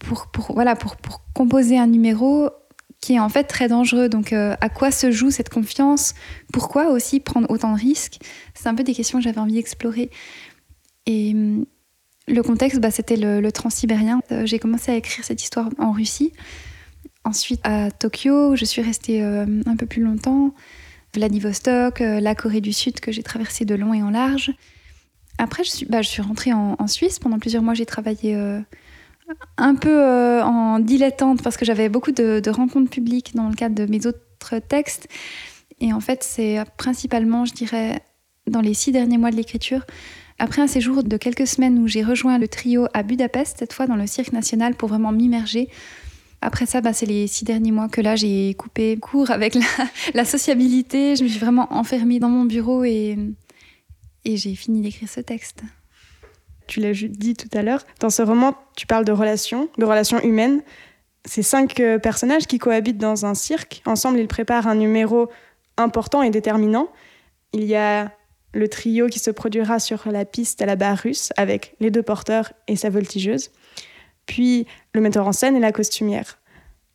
pour, 0.01 0.27
pour, 0.33 0.53
voilà, 0.53 0.75
pour, 0.75 0.97
pour 0.97 1.21
composer 1.33 1.79
un 1.79 1.87
numéro 1.87 2.51
qui 3.01 3.15
est 3.15 3.21
en 3.21 3.29
fait 3.29 3.45
très 3.45 3.69
dangereux. 3.69 4.09
Donc, 4.09 4.33
euh, 4.33 4.57
à 4.61 4.69
quoi 4.69 4.91
se 4.91 5.13
joue 5.13 5.31
cette 5.31 5.49
confiance? 5.49 6.13
Pourquoi 6.53 6.91
aussi 6.91 7.21
prendre 7.21 7.49
autant 7.53 7.73
de 7.73 7.79
risques? 7.79 8.19
C'est 8.53 8.69
un 8.69 8.75
peu 8.75 8.83
des 8.83 8.93
questions 8.93 9.19
que 9.19 9.23
j'avais 9.23 9.39
envie 9.39 9.55
d'explorer. 9.55 10.11
Et 11.07 11.31
hum, 11.35 11.67
le 12.27 12.43
contexte, 12.43 12.81
bah, 12.81 12.91
c'était 12.91 13.15
le, 13.15 13.49
transsibérien. 13.53 14.21
Euh, 14.33 14.45
j'ai 14.45 14.59
commencé 14.59 14.91
à 14.91 14.97
écrire 14.97 15.25
cette 15.25 15.41
histoire 15.41 15.69
en 15.79 15.93
Russie. 15.93 16.33
Ensuite, 17.23 17.61
à 17.63 17.93
Tokyo, 17.93 18.57
je 18.57 18.65
suis 18.65 18.83
restée 18.83 19.23
un 19.23 19.77
peu 19.79 19.87
plus 19.87 20.03
longtemps. 20.03 20.53
Vladivostok, 21.15 22.01
la 22.01 22.35
Corée 22.35 22.61
du 22.61 22.73
Sud, 22.73 22.99
que 22.99 23.13
j'ai 23.13 23.23
traversée 23.23 23.65
de 23.65 23.77
long 23.77 23.95
et 23.95 24.03
en 24.03 24.11
large. 24.11 24.53
Après, 25.39 25.65
je 25.65 25.71
suis, 25.71 25.87
bah, 25.87 26.01
rentrée 26.19 26.53
en, 26.53 26.87
Suisse. 26.87 27.19
Pendant 27.19 27.39
plusieurs 27.39 27.63
mois, 27.63 27.75
j'ai 27.75 27.87
travaillé 27.87 28.35
un 29.57 29.75
peu 29.75 30.03
euh, 30.03 30.45
en 30.45 30.79
dilettante 30.79 31.43
parce 31.43 31.57
que 31.57 31.65
j'avais 31.65 31.89
beaucoup 31.89 32.13
de, 32.13 32.51
rencontres 32.51 32.91
publiques 32.91 33.35
dans 33.35 33.49
le 33.49 33.55
cadre 33.55 33.75
de 33.75 33.87
mes 33.87 34.07
autres 34.07 34.59
textes. 34.69 35.09
Et 35.81 35.93
en 35.93 36.01
fait, 36.01 36.23
c'est 36.23 36.63
principalement, 36.77 37.45
je 37.45 37.53
dirais, 37.53 38.01
dans 38.47 38.61
les 38.61 38.75
six 38.75 38.93
derniers 38.93 39.19
mois 39.19 39.31
de 39.31 39.37
l'écriture, 39.37 39.85
après 40.39 40.63
un 40.63 40.67
séjour 40.67 41.03
de 41.03 41.17
quelques 41.17 41.47
semaines 41.47 41.79
où 41.79 41.89
j'ai 41.89 42.03
rejoint 42.03 42.39
le 42.39 42.49
trio 42.49 42.87
à 42.93 43.03
Budapest, 43.03 43.59
cette 43.59 43.73
fois 43.73 43.87
dans 43.87 43.97
le 43.97 44.07
Cirque 44.07 44.33
National, 44.33 44.75
pour 44.75 44.89
vraiment 44.89 45.13
m'immerger. 45.13 45.69
Après 46.41 46.67
ça, 46.67 46.81
bah, 46.81 46.93
c'est 46.93 47.07
les 47.07 47.27
six 47.27 47.45
derniers 47.45 47.73
mois 47.73 47.89
que 47.89 48.01
là, 48.01 48.17
j'ai 48.17 48.55
coupé 48.55 48.97
court 48.99 49.31
avec 49.31 49.57
la, 50.15 50.25
sociabilité. 50.25 51.17
Je 51.17 51.25
me 51.25 51.29
suis 51.29 51.39
vraiment 51.39 51.73
enfermée 51.73 52.19
dans 52.19 52.29
mon 52.29 52.45
bureau 52.45 52.85
et 52.85 53.17
j'ai 54.25 54.55
fini 54.55 54.81
d'écrire 54.81 55.09
ce 55.09 55.21
texte 55.21 55.63
tu 56.67 56.81
l'as 56.81 56.93
dit 56.93 57.35
tout 57.35 57.49
à 57.57 57.63
l'heure. 57.63 57.85
Dans 58.01 58.11
ce 58.11 58.23
roman, 58.23 58.55
tu 58.77 58.87
parles 58.87 59.05
de 59.05 59.13
relations, 59.13 59.69
de 59.79 59.85
relations 59.85 60.21
humaines. 60.21 60.63
C'est 61.25 61.43
cinq 61.43 61.81
euh, 61.81 61.99
personnages 61.99 62.47
qui 62.47 62.59
cohabitent 62.59 62.99
dans 62.99 63.27
un 63.27 63.35
cirque. 63.35 63.83
Ensemble, 63.87 64.19
ils 64.19 64.29
préparent 64.29 64.67
un 64.67 64.75
numéro 64.75 65.31
important 65.77 66.23
et 66.23 66.31
déterminant. 66.31 66.89
Il 67.53 67.65
y 67.65 67.77
a 67.77 68.13
le 68.53 68.69
trio 68.69 69.09
qui 69.09 69.19
se 69.19 69.31
produira 69.31 69.79
sur 69.79 70.11
la 70.11 70.25
piste 70.25 70.63
à 70.63 70.67
la 70.67 70.77
barre 70.77 70.99
russe 70.99 71.33
avec 71.37 71.75
les 71.81 71.91
deux 71.91 72.03
porteurs 72.03 72.53
et 72.69 72.77
sa 72.77 72.91
voltigeuse. 72.91 73.51
Puis 74.27 74.67
le 74.95 75.01
metteur 75.01 75.27
en 75.27 75.33
scène 75.33 75.57
et 75.57 75.61
la 75.61 75.73
costumière. 75.73 76.39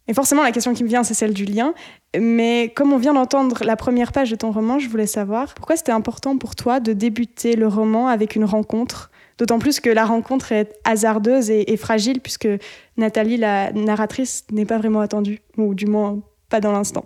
Et 0.09 0.13
forcément, 0.13 0.43
la 0.43 0.51
question 0.51 0.73
qui 0.73 0.83
me 0.83 0.89
vient, 0.89 1.03
c'est 1.03 1.13
celle 1.13 1.33
du 1.33 1.45
lien. 1.45 1.73
Mais 2.19 2.73
comme 2.75 2.91
on 2.91 2.97
vient 2.97 3.13
d'entendre 3.13 3.63
la 3.63 3.75
première 3.77 4.11
page 4.11 4.31
de 4.31 4.35
ton 4.35 4.51
roman, 4.51 4.79
je 4.79 4.89
voulais 4.89 5.07
savoir 5.07 5.53
pourquoi 5.53 5.77
c'était 5.77 5.91
important 5.91 6.37
pour 6.37 6.55
toi 6.55 6.81
de 6.81 6.91
débuter 6.93 7.55
le 7.55 7.67
roman 7.67 8.07
avec 8.07 8.35
une 8.35 8.43
rencontre 8.43 9.11
D'autant 9.39 9.57
plus 9.57 9.79
que 9.79 9.89
la 9.89 10.03
rencontre 10.03 10.51
est 10.51 10.77
hasardeuse 10.83 11.49
et, 11.49 11.77
fragile, 11.77 12.19
puisque 12.19 12.49
Nathalie, 12.97 13.37
la 13.37 13.71
narratrice, 13.71 14.43
n'est 14.51 14.65
pas 14.65 14.77
vraiment 14.77 14.99
attendue, 14.99 15.39
ou 15.57 15.73
du 15.73 15.85
moins 15.85 16.19
pas 16.49 16.59
dans 16.59 16.73
l'instant. 16.73 17.05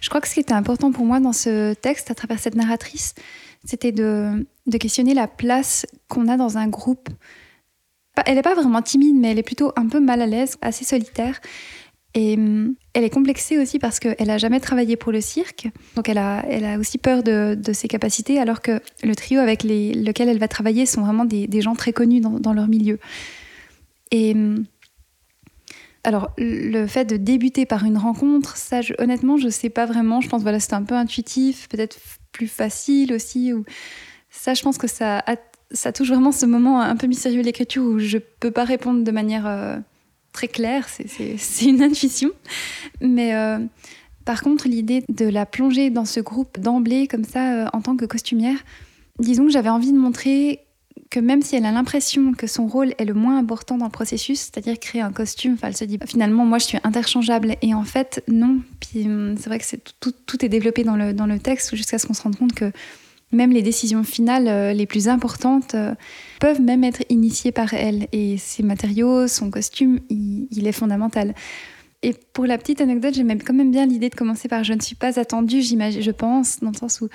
Je 0.00 0.08
crois 0.08 0.22
que 0.22 0.28
ce 0.28 0.32
qui 0.32 0.40
était 0.40 0.54
important 0.54 0.90
pour 0.90 1.04
moi 1.04 1.20
dans 1.20 1.34
ce 1.34 1.74
texte, 1.74 2.10
à 2.10 2.14
travers 2.14 2.38
cette 2.38 2.54
narratrice, 2.54 3.14
c'était 3.66 3.92
de, 3.92 4.46
questionner 4.80 5.12
la 5.12 5.28
place 5.28 5.84
qu'on 6.08 6.28
a 6.28 6.38
dans 6.38 6.56
un 6.56 6.66
groupe. 6.66 7.10
Elle 8.24 8.36
n'est 8.36 8.42
pas 8.42 8.54
vraiment 8.54 8.80
timide, 8.80 9.16
mais 9.16 9.32
elle 9.32 9.38
est 9.38 9.42
plutôt 9.42 9.72
un 9.76 9.86
peu 9.86 10.00
mal 10.00 10.22
à 10.22 10.26
l'aise, 10.26 10.56
assez 10.62 10.86
solitaire. 10.86 11.42
Et 12.16 12.34
hum, 12.34 12.74
elle 12.94 13.04
est 13.04 13.10
complexée 13.10 13.58
aussi 13.58 13.78
parce 13.78 14.00
qu'elle 14.00 14.26
n'a 14.26 14.38
jamais 14.38 14.58
travaillé 14.58 14.96
pour 14.96 15.12
le 15.12 15.20
cirque. 15.20 15.68
Donc 15.96 16.08
elle 16.08 16.16
a, 16.16 16.78
aussi 16.78 16.96
peur 16.96 17.22
de, 17.22 17.56
ses 17.74 17.88
capacités, 17.88 18.40
alors 18.40 18.62
que 18.62 18.80
le 19.04 19.14
trio 19.14 19.38
avec 19.38 19.62
lequel 19.62 20.30
elle 20.30 20.38
va 20.38 20.48
travailler 20.48 20.86
sont 20.86 21.02
vraiment 21.02 21.26
des, 21.26 21.60
gens 21.60 21.74
très 21.74 21.92
connus 21.92 22.20
dans, 22.20 22.52
leur 22.54 22.68
milieu. 22.68 22.98
Et 24.10 24.32
hum, 24.32 24.64
alors, 26.04 26.30
le 26.38 26.86
fait 26.86 27.04
de 27.04 27.18
débuter 27.18 27.66
par 27.66 27.84
une 27.84 27.98
rencontre, 27.98 28.56
ça, 28.56 28.80
honnêtement, 28.98 29.36
je 29.36 29.46
ne 29.46 29.50
sais 29.50 29.70
pas 29.70 29.84
vraiment. 29.84 30.22
Je 30.22 30.28
pense 30.28 30.40
voilà, 30.40 30.58
c'est 30.58 30.72
un 30.72 30.84
peu 30.84 30.94
intuitif, 30.94 31.68
peut-être 31.68 31.98
plus 32.32 32.48
facile 32.48 33.12
aussi. 33.12 33.52
Ça, 34.30 34.54
je 34.54 34.62
pense 34.62 34.78
que 34.78 34.86
ça, 34.86 35.22
ça 35.70 35.92
touche 35.92 36.08
vraiment 36.08 36.32
ce 36.32 36.46
moment 36.46 36.80
un 36.80 36.96
peu 36.96 37.08
mystérieux 37.08 37.40
de 37.40 37.46
l'écriture 37.46 37.82
où 37.82 37.98
je 37.98 38.16
ne 38.16 38.22
peux 38.40 38.52
pas 38.52 38.64
répondre 38.64 39.04
de 39.04 39.10
manière... 39.10 39.46
Euh, 39.46 39.76
très 40.36 40.48
clair, 40.48 40.86
c'est 41.38 41.64
une 41.64 41.82
intuition. 41.82 42.30
Mais 43.00 43.34
euh, 43.34 43.58
par 44.24 44.42
contre, 44.42 44.68
l'idée 44.68 45.02
de 45.08 45.26
la 45.26 45.46
plonger 45.46 45.90
dans 45.90 46.04
ce 46.04 46.20
groupe 46.20 46.60
d'emblée, 46.60 47.08
comme 47.08 47.24
ça, 47.24 47.52
euh, 47.52 47.66
en 47.72 47.80
tant 47.80 47.96
que 47.96 48.04
costumière, 48.04 48.58
disons 49.18 49.46
que 49.46 49.50
j'avais 49.50 49.70
envie 49.70 49.92
de 49.92 49.98
montrer 49.98 50.60
que 51.10 51.20
même 51.20 51.40
si 51.40 51.56
elle 51.56 51.64
a 51.64 51.72
l'impression 51.72 52.32
que 52.32 52.46
son 52.46 52.66
rôle 52.66 52.92
est 52.98 53.04
le 53.04 53.14
moins 53.14 53.38
important 53.38 53.78
dans 53.78 53.84
le 53.84 53.90
processus, 53.90 54.40
c'est-à-dire 54.40 54.78
créer 54.78 55.00
un 55.00 55.12
costume, 55.12 55.56
elle 55.62 55.76
se 55.76 55.84
dit 55.84 55.98
finalement 56.04 56.44
moi 56.44 56.58
je 56.58 56.64
suis 56.64 56.78
interchangeable 56.82 57.56
et 57.62 57.74
en 57.74 57.84
fait 57.84 58.24
non. 58.28 58.60
Puis 58.80 59.04
hum, 59.06 59.36
c'est 59.38 59.48
vrai 59.48 59.58
que 59.58 59.64
tout, 60.00 60.12
tout, 60.26 60.44
est 60.44 60.48
développé 60.48 60.84
dans 60.84 60.96
le, 60.96 61.12
dans 61.12 61.26
le 61.26 61.38
texte 61.38 61.76
jusqu'à 61.76 61.98
ce 61.98 62.06
qu'on 62.06 62.14
se 62.14 62.22
rende 62.22 62.36
compte 62.36 62.54
que 62.54 62.72
même 63.32 63.50
les 63.50 63.62
décisions 63.62 64.04
finales 64.04 64.48
euh, 64.48 64.72
les 64.72 64.86
plus 64.86 65.08
importantes 65.08 65.74
euh, 65.74 65.94
peuvent 66.40 66.60
même 66.60 66.84
être 66.84 67.02
initiées 67.08 67.52
par 67.52 67.74
elle. 67.74 68.08
Et 68.12 68.38
ses 68.38 68.62
matériaux, 68.62 69.26
son 69.26 69.50
costume, 69.50 70.00
il, 70.08 70.66
est 70.66 70.72
fondamental. 70.72 71.34
Et 72.02 72.14
pour 72.32 72.46
la 72.46 72.58
petite 72.58 72.80
anecdote, 72.80 73.14
j'aime 73.14 73.42
quand 73.42 73.54
même 73.54 73.70
bien 73.70 73.86
l'idée 73.86 74.10
de 74.10 74.14
commencer 74.14 74.48
par 74.48 74.64
je 74.64 74.72
ne 74.72 74.80
suis 74.80 74.96
pas 74.96 75.18
attendue, 75.18 75.62
j'imagine, 75.62 76.02
je 76.02 76.10
pense, 76.10 76.60
dans 76.60 76.70
le 76.70 76.76
sens 76.76 77.00
où 77.00 77.08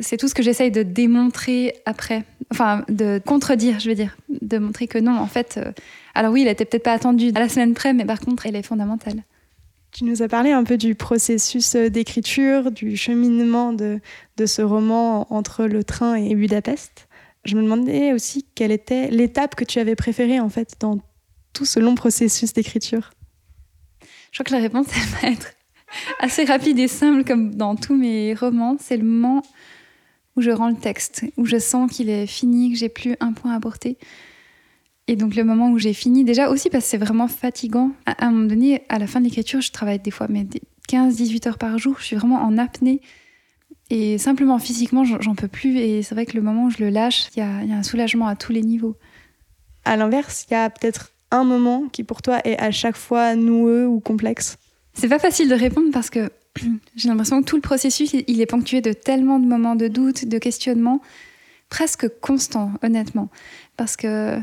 c'est 0.00 0.18
tout 0.18 0.28
ce 0.28 0.34
que 0.34 0.42
j'essaye 0.42 0.70
de 0.70 0.82
démontrer 0.82 1.74
après, 1.86 2.24
enfin 2.52 2.84
de 2.88 3.20
contredire, 3.24 3.80
je 3.80 3.88
veux 3.88 3.94
dire, 3.94 4.16
de 4.28 4.58
montrer 4.58 4.86
que 4.86 4.98
non, 4.98 5.16
en 5.16 5.26
fait, 5.26 5.58
euh, 5.58 5.72
alors 6.14 6.32
oui, 6.32 6.42
il 6.42 6.48
était 6.48 6.64
peut-être 6.64 6.82
pas 6.82 6.92
attendu 6.92 7.30
à 7.34 7.40
la 7.40 7.48
semaine 7.48 7.74
près, 7.74 7.94
mais 7.94 8.04
par 8.04 8.20
contre, 8.20 8.46
elle 8.46 8.56
est 8.56 8.62
fondamentale. 8.62 9.22
Tu 9.92 10.04
nous 10.04 10.22
as 10.22 10.28
parlé 10.28 10.52
un 10.52 10.64
peu 10.64 10.76
du 10.76 10.94
processus 10.94 11.74
euh, 11.74 11.88
d'écriture, 11.88 12.70
du 12.70 12.96
cheminement 12.96 13.72
de, 13.72 14.00
de 14.36 14.46
ce 14.46 14.62
roman 14.62 15.32
entre 15.32 15.64
le 15.64 15.82
train 15.82 16.14
et 16.14 16.34
Budapest. 16.34 17.08
Je 17.44 17.56
me 17.56 17.62
demandais 17.62 18.12
aussi 18.12 18.46
quelle 18.54 18.72
était 18.72 19.10
l'étape 19.10 19.54
que 19.54 19.64
tu 19.64 19.78
avais 19.78 19.96
préférée 19.96 20.40
en 20.40 20.48
fait 20.48 20.74
dans 20.80 20.98
tout 21.52 21.64
ce 21.64 21.80
long 21.80 21.94
processus 21.94 22.52
d'écriture. 22.52 23.10
Je 24.32 24.42
crois 24.42 24.44
que 24.44 24.54
la 24.54 24.60
réponse 24.60 24.86
va 25.22 25.28
être 25.28 25.54
assez 26.20 26.44
rapide 26.44 26.78
et 26.78 26.88
simple 26.88 27.24
comme 27.24 27.54
dans 27.54 27.76
tous 27.76 27.96
mes 27.96 28.34
romans. 28.34 28.76
C'est 28.78 28.96
le 28.96 29.04
moment 29.04 29.42
où 30.36 30.42
je 30.42 30.50
rends 30.50 30.68
le 30.68 30.76
texte, 30.76 31.24
où 31.36 31.46
je 31.46 31.58
sens 31.58 31.90
qu'il 31.90 32.10
est 32.10 32.26
fini, 32.26 32.72
que 32.72 32.78
j'ai 32.78 32.88
plus 32.88 33.16
un 33.20 33.32
point 33.32 33.54
à 33.54 33.60
porter. 33.60 33.98
Et 35.08 35.16
donc 35.16 35.34
le 35.34 35.42
moment 35.42 35.70
où 35.70 35.78
j'ai 35.78 35.94
fini, 35.94 36.22
déjà 36.22 36.50
aussi 36.50 36.68
parce 36.68 36.84
que 36.84 36.90
c'est 36.90 36.98
vraiment 36.98 37.28
fatigant. 37.28 37.92
À 38.04 38.26
un 38.26 38.30
moment 38.30 38.46
donné, 38.46 38.82
à 38.90 38.98
la 38.98 39.06
fin 39.06 39.20
de 39.20 39.24
l'écriture, 39.24 39.62
je 39.62 39.72
travaille 39.72 39.98
des 39.98 40.10
fois 40.10 40.26
mais 40.28 40.46
15-18 40.90 41.48
heures 41.48 41.58
par 41.58 41.78
jour. 41.78 41.96
Je 41.98 42.04
suis 42.04 42.16
vraiment 42.16 42.42
en 42.42 42.58
apnée. 42.58 43.00
Et 43.90 44.18
simplement 44.18 44.58
physiquement, 44.58 45.04
j'en 45.04 45.34
peux 45.34 45.48
plus. 45.48 45.78
Et 45.78 46.02
c'est 46.02 46.14
vrai 46.14 46.26
que 46.26 46.36
le 46.36 46.42
moment 46.42 46.66
où 46.66 46.70
je 46.70 46.78
le 46.78 46.90
lâche, 46.90 47.28
il 47.34 47.40
y, 47.40 47.42
a, 47.42 47.48
un 47.48 47.82
soulagement 47.82 48.26
à 48.26 48.36
tous 48.36 48.52
les 48.52 48.60
niveaux. 48.60 48.96
À 49.86 49.96
l'inverse, 49.96 50.46
il 50.50 50.52
y 50.52 50.56
a 50.56 50.68
peut-être 50.68 51.14
un 51.30 51.44
moment 51.44 51.88
qui 51.90 52.04
pour 52.04 52.20
toi 52.20 52.40
est 52.44 52.58
à 52.58 52.70
chaque 52.70 52.96
fois 52.96 53.34
noueux 53.34 53.86
ou 53.86 54.00
complexe? 54.00 54.58
C'est 54.92 55.08
pas 55.08 55.18
facile 55.18 55.48
de 55.48 55.54
répondre 55.54 55.88
parce 55.90 56.10
que 56.10 56.30
j'ai 56.96 57.08
l'impression 57.08 57.40
que 57.40 57.46
tout 57.46 57.56
le 57.56 57.62
processus, 57.62 58.12
il 58.12 58.40
est 58.42 58.46
ponctué 58.46 58.82
de 58.82 58.92
tellement 58.92 59.38
de 59.38 59.46
moments 59.46 59.74
de 59.74 59.88
doute, 59.88 60.26
de 60.26 60.36
questionnement, 60.36 61.00
presque 61.70 62.08
constant, 62.20 62.72
honnêtement. 62.82 63.30
Parce 63.78 63.96
que 63.96 64.38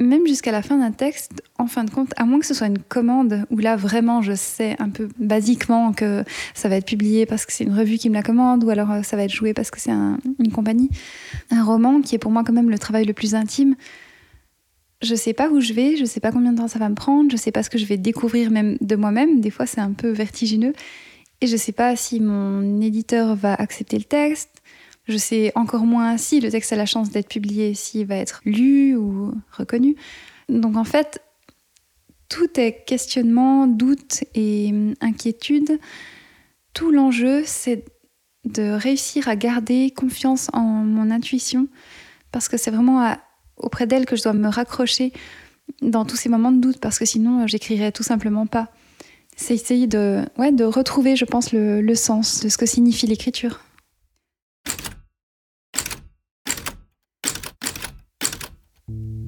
même 0.00 0.26
jusqu'à 0.26 0.50
la 0.50 0.62
fin 0.62 0.78
d'un 0.78 0.92
texte, 0.92 1.42
en 1.58 1.66
fin 1.66 1.84
de 1.84 1.90
compte, 1.90 2.12
à 2.16 2.24
moins 2.24 2.40
que 2.40 2.46
ce 2.46 2.54
soit 2.54 2.66
une 2.66 2.78
commande 2.78 3.44
où 3.50 3.58
là 3.58 3.76
vraiment 3.76 4.22
je 4.22 4.32
sais 4.32 4.74
un 4.78 4.88
peu 4.88 5.08
basiquement 5.18 5.92
que 5.92 6.24
ça 6.54 6.68
va 6.68 6.76
être 6.76 6.86
publié 6.86 7.26
parce 7.26 7.44
que 7.44 7.52
c'est 7.52 7.64
une 7.64 7.74
revue 7.74 7.98
qui 7.98 8.08
me 8.08 8.14
la 8.14 8.22
commande 8.22 8.64
ou 8.64 8.70
alors 8.70 8.90
euh, 8.90 9.02
ça 9.02 9.16
va 9.16 9.24
être 9.24 9.32
joué 9.32 9.52
parce 9.52 9.70
que 9.70 9.78
c'est 9.78 9.90
une 9.90 10.52
compagnie, 10.52 10.88
un 11.50 11.62
roman 11.62 12.00
qui 12.00 12.14
est 12.14 12.18
pour 12.18 12.30
moi 12.30 12.42
quand 12.44 12.54
même 12.54 12.70
le 12.70 12.78
travail 12.78 13.04
le 13.04 13.12
plus 13.12 13.34
intime. 13.34 13.76
Je 15.02 15.14
sais 15.14 15.32
pas 15.32 15.48
où 15.50 15.60
je 15.60 15.72
vais, 15.72 15.96
je 15.96 16.04
sais 16.04 16.20
pas 16.20 16.32
combien 16.32 16.52
de 16.52 16.58
temps 16.58 16.68
ça 16.68 16.78
va 16.78 16.88
me 16.88 16.94
prendre, 16.94 17.30
je 17.30 17.36
sais 17.36 17.52
pas 17.52 17.62
ce 17.62 17.70
que 17.70 17.78
je 17.78 17.84
vais 17.84 17.98
découvrir 17.98 18.50
même 18.50 18.78
de 18.80 18.96
moi-même. 18.96 19.40
Des 19.40 19.50
fois 19.50 19.66
c'est 19.66 19.80
un 19.80 19.92
peu 19.92 20.08
vertigineux 20.10 20.72
et 21.42 21.46
je 21.46 21.56
sais 21.56 21.72
pas 21.72 21.94
si 21.94 22.20
mon 22.20 22.80
éditeur 22.80 23.34
va 23.36 23.54
accepter 23.54 23.98
le 23.98 24.04
texte 24.04 24.59
je 25.10 25.18
sais 25.18 25.52
encore 25.54 25.84
moins 25.84 26.16
si 26.16 26.40
le 26.40 26.50
texte 26.50 26.72
a 26.72 26.76
la 26.76 26.86
chance 26.86 27.10
d'être 27.10 27.28
publié, 27.28 27.74
s'il 27.74 28.06
va 28.06 28.16
être 28.16 28.40
lu 28.44 28.96
ou 28.96 29.34
reconnu. 29.52 29.96
Donc 30.48 30.76
en 30.76 30.84
fait, 30.84 31.20
tout 32.28 32.48
est 32.58 32.84
questionnement, 32.86 33.66
doute 33.66 34.24
et 34.34 34.70
hum, 34.72 34.94
inquiétude. 35.00 35.78
Tout 36.72 36.90
l'enjeu, 36.90 37.42
c'est 37.44 37.84
de 38.44 38.70
réussir 38.70 39.28
à 39.28 39.36
garder 39.36 39.90
confiance 39.90 40.48
en 40.52 40.62
mon 40.62 41.10
intuition, 41.10 41.68
parce 42.32 42.48
que 42.48 42.56
c'est 42.56 42.70
vraiment 42.70 43.14
auprès 43.58 43.86
d'elle 43.86 44.06
que 44.06 44.16
je 44.16 44.22
dois 44.22 44.32
me 44.32 44.48
raccrocher 44.48 45.12
dans 45.82 46.04
tous 46.04 46.16
ces 46.16 46.28
moments 46.28 46.52
de 46.52 46.60
doute, 46.60 46.78
parce 46.78 46.98
que 46.98 47.04
sinon, 47.04 47.46
j'écrirais 47.46 47.92
tout 47.92 48.02
simplement 48.02 48.46
pas. 48.46 48.68
C'est 49.36 49.54
essayer 49.54 49.86
de, 49.86 50.24
ouais, 50.38 50.52
de 50.52 50.64
retrouver, 50.64 51.16
je 51.16 51.24
pense, 51.24 51.52
le 51.52 51.94
sens 51.94 52.42
de 52.42 52.48
ce 52.48 52.56
que 52.56 52.66
signifie 52.66 53.06
l'écriture. 53.06 53.60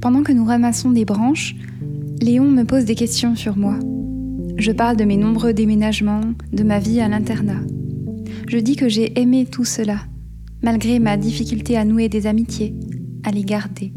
Pendant 0.02 0.24
que 0.24 0.32
nous 0.32 0.44
ramassons 0.44 0.90
des 0.90 1.04
branches, 1.04 1.54
Léon 2.20 2.50
me 2.50 2.64
pose 2.64 2.84
des 2.84 2.96
questions 2.96 3.36
sur 3.36 3.56
moi. 3.56 3.78
Je 4.56 4.72
parle 4.72 4.96
de 4.96 5.04
mes 5.04 5.16
nombreux 5.16 5.52
déménagements, 5.52 6.22
de 6.52 6.64
ma 6.64 6.80
vie 6.80 7.00
à 7.00 7.06
l'internat. 7.06 7.60
Je 8.48 8.58
dis 8.58 8.74
que 8.74 8.88
j'ai 8.88 9.16
aimé 9.20 9.46
tout 9.46 9.64
cela, 9.64 10.00
malgré 10.60 10.98
ma 10.98 11.16
difficulté 11.16 11.76
à 11.76 11.84
nouer 11.84 12.08
des 12.08 12.26
amitiés, 12.26 12.74
à 13.22 13.30
les 13.30 13.44
garder. 13.44 13.92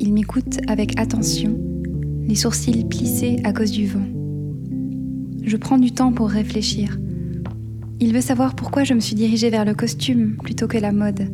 Il 0.00 0.14
m'écoute 0.14 0.60
avec 0.66 0.98
attention, 0.98 1.60
les 2.26 2.34
sourcils 2.34 2.86
plissés 2.86 3.36
à 3.44 3.52
cause 3.52 3.70
du 3.70 3.86
vent. 3.86 4.08
Je 5.44 5.58
prends 5.58 5.78
du 5.78 5.92
temps 5.92 6.12
pour 6.12 6.30
réfléchir. 6.30 6.98
Il 8.00 8.14
veut 8.14 8.22
savoir 8.22 8.56
pourquoi 8.56 8.84
je 8.84 8.94
me 8.94 9.00
suis 9.00 9.14
dirigée 9.14 9.50
vers 9.50 9.66
le 9.66 9.74
costume 9.74 10.38
plutôt 10.42 10.68
que 10.68 10.78
la 10.78 10.92
mode. 10.92 11.30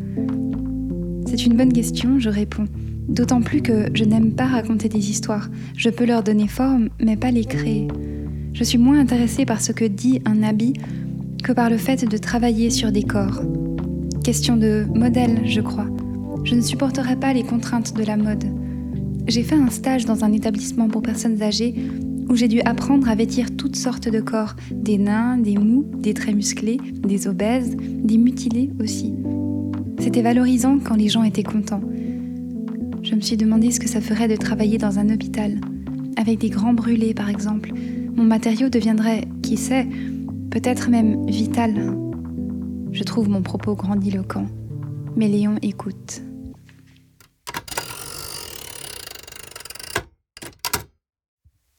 C'est 1.29 1.47
une 1.47 1.57
bonne 1.57 1.73
question, 1.73 2.19
je 2.19 2.29
réponds. 2.29 2.67
D'autant 3.09 3.41
plus 3.41 3.63
que 3.63 3.87
je 3.95 4.05
n'aime 4.05 4.33
pas 4.33 4.47
raconter 4.47 4.89
des 4.89 5.11
histoires. 5.11 5.49
Je 5.77 5.89
peux 5.89 6.05
leur 6.05 6.23
donner 6.23 6.47
forme, 6.47 6.91
mais 7.01 7.17
pas 7.17 7.31
les 7.31 7.45
créer. 7.45 7.89
Je 8.53 8.65
suis 8.65 8.79
moins 8.79 9.01
intéressée 9.01 9.47
par 9.47 9.61
ce 9.61 9.73
que 9.73 9.85
dit 9.85 10.21
un 10.27 10.43
habit 10.43 10.75
que 11.43 11.53
par 11.53 11.71
le 11.71 11.79
fait 11.79 12.05
de 12.05 12.17
travailler 12.19 12.71
sur 12.71 12.93
des 12.93 13.03
corps. 13.03 13.43
Question 14.25 14.57
de 14.57 14.87
modèle, 14.95 15.41
je 15.45 15.61
crois. 15.61 15.89
Je 16.45 16.55
ne 16.55 16.61
supporterai 16.61 17.17
pas 17.17 17.33
les 17.33 17.45
contraintes 17.45 17.97
de 17.97 18.05
la 18.05 18.17
mode. 18.17 18.45
J'ai 19.27 19.43
fait 19.43 19.55
un 19.55 19.71
stage 19.71 20.05
dans 20.05 20.25
un 20.25 20.33
établissement 20.33 20.89
pour 20.89 21.03
personnes 21.03 21.43
âgées 21.43 21.75
où 22.29 22.37
j'ai 22.37 22.49
dû 22.49 22.61
apprendre 22.61 23.09
à 23.09 23.15
vêtir 23.15 23.57
toutes 23.57 23.77
sortes 23.77 24.09
de 24.09 24.21
corps, 24.21 24.55
des 24.71 24.99
nains, 24.99 25.39
des 25.39 25.57
mous, 25.57 25.91
des 25.99 26.15
très 26.15 26.35
musclés, 26.35 26.79
des 27.07 27.27
obèses, 27.27 27.77
des 27.79 28.19
mutilés 28.19 28.71
aussi. 28.83 29.15
C'était 29.99 30.23
valorisant 30.23 30.79
quand 30.79 30.97
les 30.97 31.09
gens 31.09 31.23
étaient 31.23 31.43
contents. 31.43 31.83
Je 33.09 33.15
me 33.15 33.23
suis 33.23 33.39
demandé 33.39 33.71
ce 33.71 33.81
que 33.81 33.89
ça 33.89 34.03
ferait 34.03 34.29
de 34.29 34.37
travailler 34.37 34.77
dans 34.77 34.99
un 34.99 35.09
hôpital, 35.09 35.63
avec 36.19 36.41
des 36.41 36.51
grands 36.51 36.75
brûlés 36.75 37.15
par 37.15 37.31
exemple. 37.31 37.73
Mon 37.73 38.25
matériau 38.25 38.69
deviendrait, 38.69 39.23
qui 39.43 39.57
sait, 39.57 39.87
peut-être 40.51 40.91
même 40.91 41.25
vital. 41.25 41.97
Je 42.93 43.03
trouve 43.05 43.31
mon 43.31 43.41
propos 43.41 43.75
grandiloquent, 43.75 44.45
mais 45.17 45.27
Léon 45.27 45.57
écoute. 45.63 46.21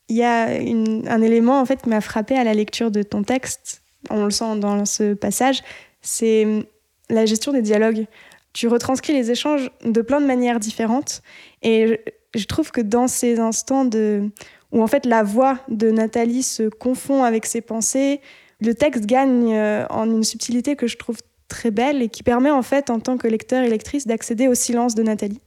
Il 0.08 0.16
y 0.16 0.24
a 0.24 0.46
un 0.48 1.22
élément 1.22 1.62
en 1.62 1.66
fait 1.68 1.84
qui 1.84 1.90
m'a 1.90 2.02
frappé 2.02 2.38
à 2.38 2.44
la 2.44 2.56
lecture 2.56 2.90
de 2.90 3.04
ton 3.04 3.22
texte, 3.22 3.84
on 4.10 4.26
le 4.26 4.32
sent 4.32 4.58
dans 4.58 4.84
ce 4.86 5.14
passage, 5.14 5.62
c'est 6.02 6.68
la 7.12 7.28
gestion 7.28 7.54
des 7.54 7.62
dialogues. 7.62 8.08
Tu 8.54 8.68
retranscris 8.68 9.14
les 9.14 9.32
échanges 9.32 9.70
de 9.84 10.02
plein 10.02 10.22
de 10.22 10.26
manières 10.26 10.60
différentes 10.60 11.22
et 11.62 12.02
je, 12.36 12.46
trouve 12.46 12.72
que 12.72 12.82
dans 12.82 13.08
ces 13.08 13.40
instants 13.40 13.86
de, 13.86 14.30
où 14.72 14.82
en 14.82 14.88
fait 14.88 15.06
la 15.06 15.24
voix 15.24 15.60
de 15.68 15.92
Nathalie 15.92 16.44
se 16.44 16.68
confond 16.68 17.24
avec 17.24 17.46
ses 17.46 17.62
pensées, 17.62 18.22
le 18.60 18.74
texte 18.74 19.06
gagne 19.06 19.54
euh, 19.54 19.86
en 19.90 20.10
une 20.10 20.24
subtilité 20.24 20.76
que 20.76 20.88
je 20.88 20.98
trouve 20.98 21.18
très 21.48 21.72
belle 21.72 22.02
et 22.02 22.10
qui 22.10 22.24
permet 22.24 22.52
en 22.52 22.62
fait 22.62 22.90
en 22.90 23.00
tant 23.00 23.18
que 23.18 23.28
lecteur 23.28 23.64
et 23.64 23.70
lectrice 23.70 24.08
d'accéder 24.08 24.48
au 24.48 24.56
silence 24.56 24.96
de 24.96 25.04
Nathalie. 25.04 25.42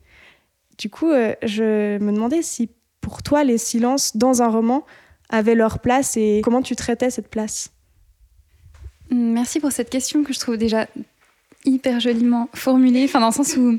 Du 0.79 0.89
coup, 0.89 1.11
euh, 1.11 1.35
je 1.43 1.99
me 1.99 2.13
demandais 2.13 2.43
si 2.43 2.71
pour 3.01 3.23
toi 3.23 3.45
les 3.45 3.59
silences 3.59 4.17
dans 4.17 4.43
un 4.43 4.49
roman 4.49 4.85
avaient 5.29 5.55
leur 5.55 5.81
place 5.81 6.17
et 6.17 6.41
comment 6.45 6.63
tu 6.63 6.77
traitais 6.77 7.11
cette 7.11 7.29
place? 7.29 7.71
Merci 9.11 9.61
pour 9.61 9.73
cette 9.73 9.91
question 9.91 10.25
que 10.25 10.33
je 10.33 10.41
trouve 10.41 10.57
déjà 10.57 10.87
hyper 11.65 12.01
joliment 12.01 12.49
formulée, 12.55 13.05
enfin 13.05 13.21
dans 13.21 13.29
le 13.29 13.33
sens 13.33 13.57
où 13.57 13.79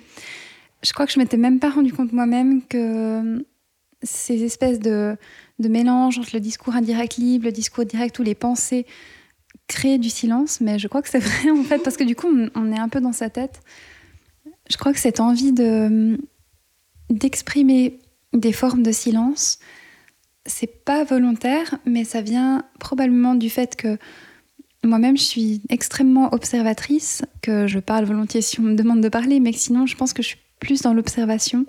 je 0.84 0.94
crois 0.94 1.06
que 1.06 1.12
je 1.12 1.20
m'étais 1.20 1.38
même 1.38 1.60
pas 1.60 1.70
rendu 1.70 1.94
compte 1.94 2.12
moi-même 2.12 2.62
que 2.66 3.46
ces 4.02 4.44
espèces 4.44 4.80
de, 4.80 5.16
de 5.60 5.70
mélange 5.70 6.20
entre 6.20 6.32
le 6.34 6.40
discours 6.40 6.76
indirect 6.76 7.18
libre, 7.18 7.46
le 7.46 7.52
discours 7.52 7.86
direct 7.86 8.20
ou 8.20 8.24
les 8.24 8.36
pensées 8.36 8.86
créent 9.68 9.98
du 9.98 10.10
silence, 10.10 10.60
mais 10.60 10.78
je 10.78 10.88
crois 10.88 11.02
que 11.02 11.10
c'est 11.10 11.20
vrai 11.20 11.50
en 11.50 11.64
fait, 11.64 11.80
parce 11.80 11.98
que 11.98 12.04
du 12.04 12.16
coup 12.16 12.28
on 12.56 12.72
est 12.72 12.80
un 12.80 12.90
peu 12.90 13.00
dans 13.00 13.14
sa 13.14 13.30
tête. 13.30 13.62
Je 14.70 14.78
crois 14.78 14.94
que 14.94 15.00
cette 15.00 15.20
envie 15.20 15.52
de 15.52 16.18
d'exprimer 17.10 18.00
des 18.34 18.54
formes 18.54 18.82
de 18.82 18.92
silence, 18.92 19.60
c'est 20.46 20.84
pas 20.84 21.04
volontaire, 21.04 21.78
mais 21.86 22.04
ça 22.04 22.22
vient 22.22 22.66
probablement 22.80 23.36
du 23.36 23.50
fait 23.50 23.76
que 23.76 23.98
moi-même, 24.84 25.18
je 25.18 25.24
suis 25.24 25.62
extrêmement 25.70 26.34
observatrice, 26.34 27.22
que 27.42 27.68
je 27.68 27.80
parle 27.80 28.06
volontiers 28.06 28.42
si 28.42 28.60
on 28.60 28.64
me 28.64 28.76
demande 28.76 29.02
de 29.02 29.10
parler, 29.10 29.40
mais 29.40 29.54
sinon, 29.54 29.86
je 29.86 29.96
pense 29.96 30.14
que 30.14 30.22
je 30.22 30.30
suis 30.30 30.38
plus 30.60 30.82
dans 30.82 30.94
l'observation. 30.94 31.66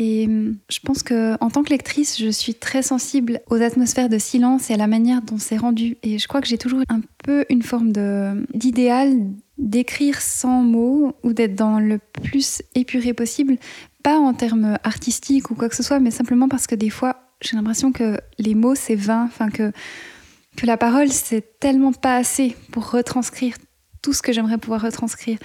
Et 0.00 0.26
hum, 0.26 0.56
je 0.70 0.78
pense 0.78 1.02
que 1.02 1.36
en 1.42 1.50
tant 1.50 1.64
que 1.64 1.70
lectrice, 1.70 2.20
je 2.20 2.30
suis 2.30 2.54
très 2.54 2.82
sensible 2.82 3.40
aux 3.50 3.60
atmosphères 3.60 4.08
de 4.08 4.18
silence 4.18 4.70
et 4.70 4.74
à 4.74 4.76
la 4.76 4.86
manière 4.86 5.22
dont 5.22 5.38
c'est 5.38 5.56
rendu. 5.56 5.96
Et 6.04 6.18
je 6.18 6.28
crois 6.28 6.40
que 6.40 6.46
j'ai 6.46 6.56
toujours 6.56 6.82
un 6.88 7.00
peu 7.24 7.44
une 7.50 7.62
forme 7.62 7.92
d'idéal 8.54 9.18
d'écrire 9.58 10.20
sans 10.20 10.62
mots 10.62 11.16
ou 11.24 11.32
d'être 11.32 11.56
dans 11.56 11.80
le 11.80 11.98
plus 11.98 12.62
épuré 12.76 13.12
possible, 13.12 13.56
pas 14.04 14.18
en 14.18 14.32
termes 14.34 14.78
artistiques 14.84 15.50
ou 15.50 15.56
quoi 15.56 15.68
que 15.68 15.74
ce 15.74 15.82
soit, 15.82 15.98
mais 15.98 16.12
simplement 16.12 16.48
parce 16.48 16.68
que 16.68 16.76
des 16.76 16.90
fois, 16.90 17.16
j'ai 17.40 17.56
l'impression 17.56 17.90
que 17.90 18.20
les 18.38 18.54
mots 18.54 18.76
c'est 18.76 18.94
vain, 18.94 19.24
enfin 19.24 19.50
que 19.50 19.72
que 20.58 20.66
la 20.66 20.76
parole, 20.76 21.08
c'est 21.08 21.60
tellement 21.60 21.92
pas 21.92 22.16
assez 22.16 22.56
pour 22.72 22.90
retranscrire 22.90 23.56
tout 24.02 24.12
ce 24.12 24.22
que 24.22 24.32
j'aimerais 24.32 24.58
pouvoir 24.58 24.82
retranscrire. 24.82 25.38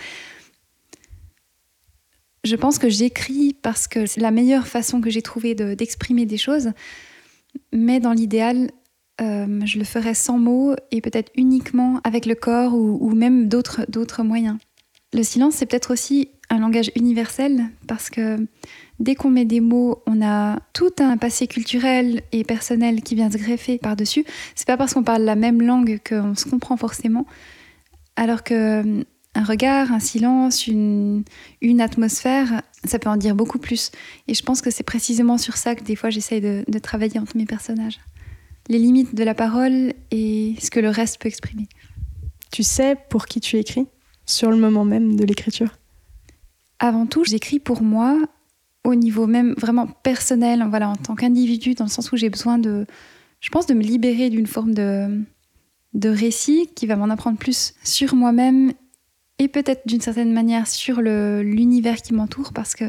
Je 2.44 2.56
pense 2.56 2.80
que 2.80 2.90
j'écris 2.90 3.56
parce 3.62 3.88
que 3.88 4.08
c'est 4.08 4.22
la 4.22 4.32
meilleure 4.32 4.66
façon 4.66 5.02
que 5.02 5.12
j'ai 5.12 5.22
trouvé 5.22 5.54
d'exprimer 5.54 6.26
des 6.26 6.38
choses, 6.38 6.72
mais 7.72 8.00
dans 8.00 8.12
l'idéal, 8.12 8.72
euh, 9.22 9.62
je 9.66 9.78
le 9.78 9.86
ferais 9.86 10.16
sans 10.16 10.40
mots 10.40 10.74
et 10.90 11.00
peut-être 11.00 11.32
uniquement 11.36 12.02
avec 12.04 12.26
le 12.26 12.34
corps 12.34 12.74
ou 12.74 13.14
même 13.14 13.48
d'autres 13.48 14.24
moyens. 14.24 14.58
Le 15.14 15.24
silence, 15.24 15.56
c'est 15.56 15.68
peut-être 15.68 15.94
aussi 15.94 16.30
un 16.50 16.60
langage 16.60 16.92
universel 16.96 17.66
parce 17.88 18.10
que 18.10 18.48
dès 19.00 19.16
qu'on 19.16 19.30
met 19.30 19.46
des 19.46 19.60
mots, 19.60 20.02
on 20.08 20.22
a 20.24 20.60
tout 20.74 20.92
un 21.00 21.18
passé 21.18 21.48
culturel 21.48 22.22
et 22.32 22.44
personnel 22.44 23.02
qui 23.02 23.16
vient 23.16 23.30
se 23.30 23.38
greffer 23.38 23.78
par-dessus. 23.78 24.26
C'est 24.56 24.68
pas 24.68 24.78
parce 24.78 24.94
qu'on 24.94 25.04
parle 25.04 25.24
la 25.24 25.36
même 25.36 25.62
langue 25.62 26.00
qu'on 26.08 26.36
se 26.36 26.46
comprend 26.46 26.78
forcément. 26.78 27.26
Alors 28.16 28.44
que 28.44 28.54
euh, 28.54 29.04
un 29.36 29.44
regard, 29.44 29.92
un 29.92 30.00
silence, 30.00 30.68
une, 30.68 31.24
atmosphère, 31.80 32.62
ça 32.84 33.00
peut 33.00 33.10
en 33.10 33.18
dire 33.18 33.36
beaucoup 33.36 33.60
plus. 33.60 33.92
Et 34.28 34.34
je 34.34 34.44
pense 34.44 34.62
que 34.62 34.70
c'est 34.70 34.84
précisément 34.84 35.38
sur 35.38 35.58
ça 35.58 35.76
que 35.76 35.84
des 35.84 35.96
fois 35.96 36.10
j'essaye 36.10 36.42
de, 36.42 36.64
de 36.68 36.80
travailler 36.80 37.20
entre 37.20 37.38
mes 37.38 37.46
personnages. 37.46 38.00
Les 38.68 38.78
limites 38.78 39.16
de 39.16 39.24
la 39.24 39.34
parole 39.34 39.94
et 40.12 40.56
ce 40.60 40.72
que 40.72 40.80
le 40.80 40.90
reste 40.90 41.20
peut 41.20 41.28
exprimer. 41.28 41.68
Tu 42.52 42.64
sais 42.64 42.96
pour 43.10 43.26
qui 43.26 43.42
tu 43.42 43.58
écris? 43.58 43.88
Sur 44.26 44.50
le 44.50 44.58
moment 44.58 44.86
même 44.86 45.16
de 45.16 45.26
l'écriture. 45.26 45.78
Avant 46.80 47.06
tout, 47.06 47.24
j'écris 47.24 47.60
pour 47.60 47.82
moi 47.82 48.18
au 48.84 48.96
niveau 48.96 49.28
même 49.28 49.54
vraiment 49.58 49.88
personnel, 49.88 50.66
voilà, 50.70 50.90
en 50.90 50.96
tant 50.96 51.16
qu'individu, 51.16 51.74
dans 51.74 51.86
le 51.86 51.90
sens 51.90 52.12
où 52.12 52.18
j'ai 52.18 52.30
besoin 52.30 52.58
de, 52.58 52.86
je 53.40 53.50
pense, 53.50 53.66
de 53.66 53.74
me 53.74 53.82
libérer 53.82 54.30
d'une 54.30 54.48
forme 54.48 54.74
de, 54.74 55.22
de 55.94 56.10
récit 56.10 56.70
qui 56.76 56.86
va 56.86 56.96
m'en 56.96 57.10
apprendre 57.10 57.38
plus 57.38 57.74
sur 57.84 58.16
moi-même 58.16 58.74
et 59.40 59.48
peut-être 59.48 59.88
d'une 59.88 60.02
certaine 60.02 60.34
manière 60.34 60.68
sur 60.68 61.02
l'univers 61.02 62.02
qui 62.02 62.14
m'entoure, 62.14 62.54
parce 62.54 62.76
que 62.76 62.86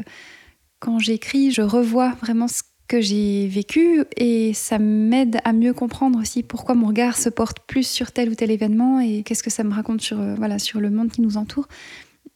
quand 0.79 0.99
j'écris, 0.99 1.51
je 1.51 1.61
revois 1.61 2.11
vraiment 2.21 2.47
ce 2.47 2.61
que 2.87 3.01
j'ai 3.01 3.47
vécu 3.47 4.03
et 4.15 4.53
ça 4.53 4.77
m'aide 4.77 5.39
à 5.43 5.53
mieux 5.53 5.73
comprendre 5.73 6.19
aussi 6.19 6.43
pourquoi 6.43 6.75
mon 6.75 6.87
regard 6.87 7.17
se 7.17 7.29
porte 7.29 7.59
plus 7.61 7.87
sur 7.87 8.11
tel 8.11 8.29
ou 8.29 8.35
tel 8.35 8.51
événement 8.51 8.99
et 8.99 9.23
qu'est-ce 9.23 9.43
que 9.43 9.49
ça 9.49 9.63
me 9.63 9.73
raconte 9.73 10.01
sur, 10.01 10.19
euh, 10.19 10.35
voilà, 10.35 10.59
sur 10.59 10.79
le 10.79 10.89
monde 10.91 11.11
qui 11.11 11.21
nous 11.21 11.37
entoure. 11.37 11.67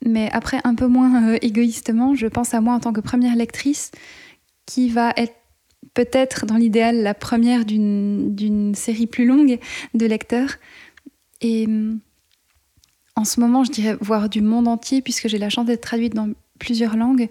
Mais 0.06 0.30
après, 0.32 0.60
un 0.64 0.76
peu 0.76 0.88
moins 0.88 1.34
euh, 1.34 1.38
égoïstement, 1.42 2.16
je 2.16 2.28
pense 2.28 2.54
à 2.54 2.62
moi 2.62 2.74
en 2.74 2.80
tant 2.80 2.94
que 2.94 3.02
première 3.02 3.36
lectrice 3.36 3.92
qui 4.66 4.90
va 4.90 5.14
être 5.18 5.36
peut-être 5.94 6.46
dans 6.46 6.56
l'idéal 6.56 7.02
la 7.02 7.14
première 7.14 7.66
d'une 7.66 8.74
série 8.76 9.08
plus 9.08 9.26
longue 9.26 9.60
de 9.94 10.06
lecteurs. 10.06 10.56
Et 11.42 11.68
mm, 11.68 12.00
en 13.16 13.26
ce 13.26 13.40
moment, 13.40 13.64
je 13.64 13.72
dirais 13.72 13.98
voir 14.02 14.30
du 14.30 14.42
monde 14.42 14.68
entier 14.68 15.02
puisque 15.02 15.28
j'ai 15.28 15.38
la 15.38 15.50
chance 15.50 15.66
d'être 15.66 15.82
traduite 15.82 16.16
dans 16.16 16.30
plusieurs 16.58 16.96
langues. 16.96 17.28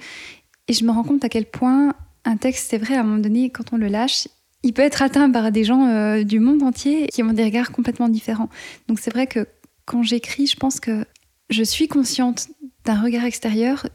Et 0.69 0.73
je 0.73 0.85
me 0.85 0.91
rends 0.91 1.05
compte 1.05 1.25
à 1.25 1.29
quel 1.29 1.47
point 1.47 1.95
un 2.29 2.37
texte, 2.37 2.71
c'est 2.71 2.79
vrai, 2.79 2.95
à 2.95 3.01
un 3.01 3.05
moment 3.05 3.19
donné, 3.19 3.51
quand 3.51 3.73
on 3.73 3.77
le 3.79 3.89
lâche, 3.89 4.29
il 4.63 4.75
peut 4.75 4.83
être 4.83 5.03
atteint 5.03 5.31
par 5.31 5.51
des 5.51 5.65
gens 5.65 5.87
euh, 5.87 6.25
du 6.25 6.41
monde 6.41 6.63
entier 6.63 7.07
qui 7.09 7.23
ont 7.23 7.33
des 7.33 7.45
regards 7.45 7.73
complètement 7.73 8.09
différents. 8.09 8.51
Donc 8.87 8.99
c'est 8.99 9.11
vrai 9.11 9.27
que 9.27 9.47
quand 9.87 10.03
j'écris, 10.03 10.47
je 10.47 10.57
pense 10.57 10.79
que 10.79 11.07
je 11.49 11.63
suis 11.63 11.89
consciente 11.89 12.49
d'un 12.85 13.01
regard 13.01 13.25
extérieur 13.25 13.87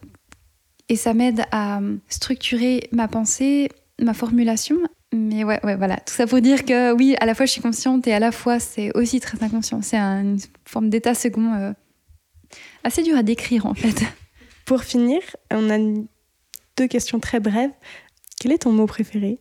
et 0.89 0.95
ça 0.95 1.13
m'aide 1.13 1.43
à 1.51 1.79
structurer 2.09 2.89
ma 2.91 3.07
pensée, 3.07 3.69
ma 4.01 4.13
formulation. 4.13 4.77
Mais 5.13 5.43
ouais, 5.43 5.59
ouais, 5.63 5.75
voilà. 5.75 5.97
Tout 5.97 6.13
ça 6.13 6.25
pour 6.25 6.41
dire 6.41 6.65
que 6.65 6.91
oui, 6.93 7.15
à 7.19 7.27
la 7.27 7.35
fois 7.35 7.45
je 7.45 7.51
suis 7.51 7.61
consciente 7.61 8.07
et 8.07 8.13
à 8.13 8.19
la 8.19 8.31
fois 8.31 8.59
c'est 8.59 8.95
aussi 8.97 9.19
très 9.19 9.43
inconscient. 9.43 9.81
C'est 9.83 9.97
une 9.97 10.39
forme 10.65 10.89
d'état 10.89 11.13
second 11.13 11.53
euh, 11.53 11.73
assez 12.83 13.03
dur 13.03 13.15
à 13.15 13.21
décrire 13.21 13.67
en 13.67 13.75
fait. 13.75 14.01
Pour 14.65 14.83
finir, 14.83 15.19
on 15.51 15.69
a 15.69 15.77
deux 16.77 16.87
questions 16.87 17.19
très 17.19 17.39
brèves. 17.39 17.71
Quel 18.43 18.51
est 18.51 18.57
ton 18.57 18.73
mot 18.73 18.87
préféré? 18.87 19.39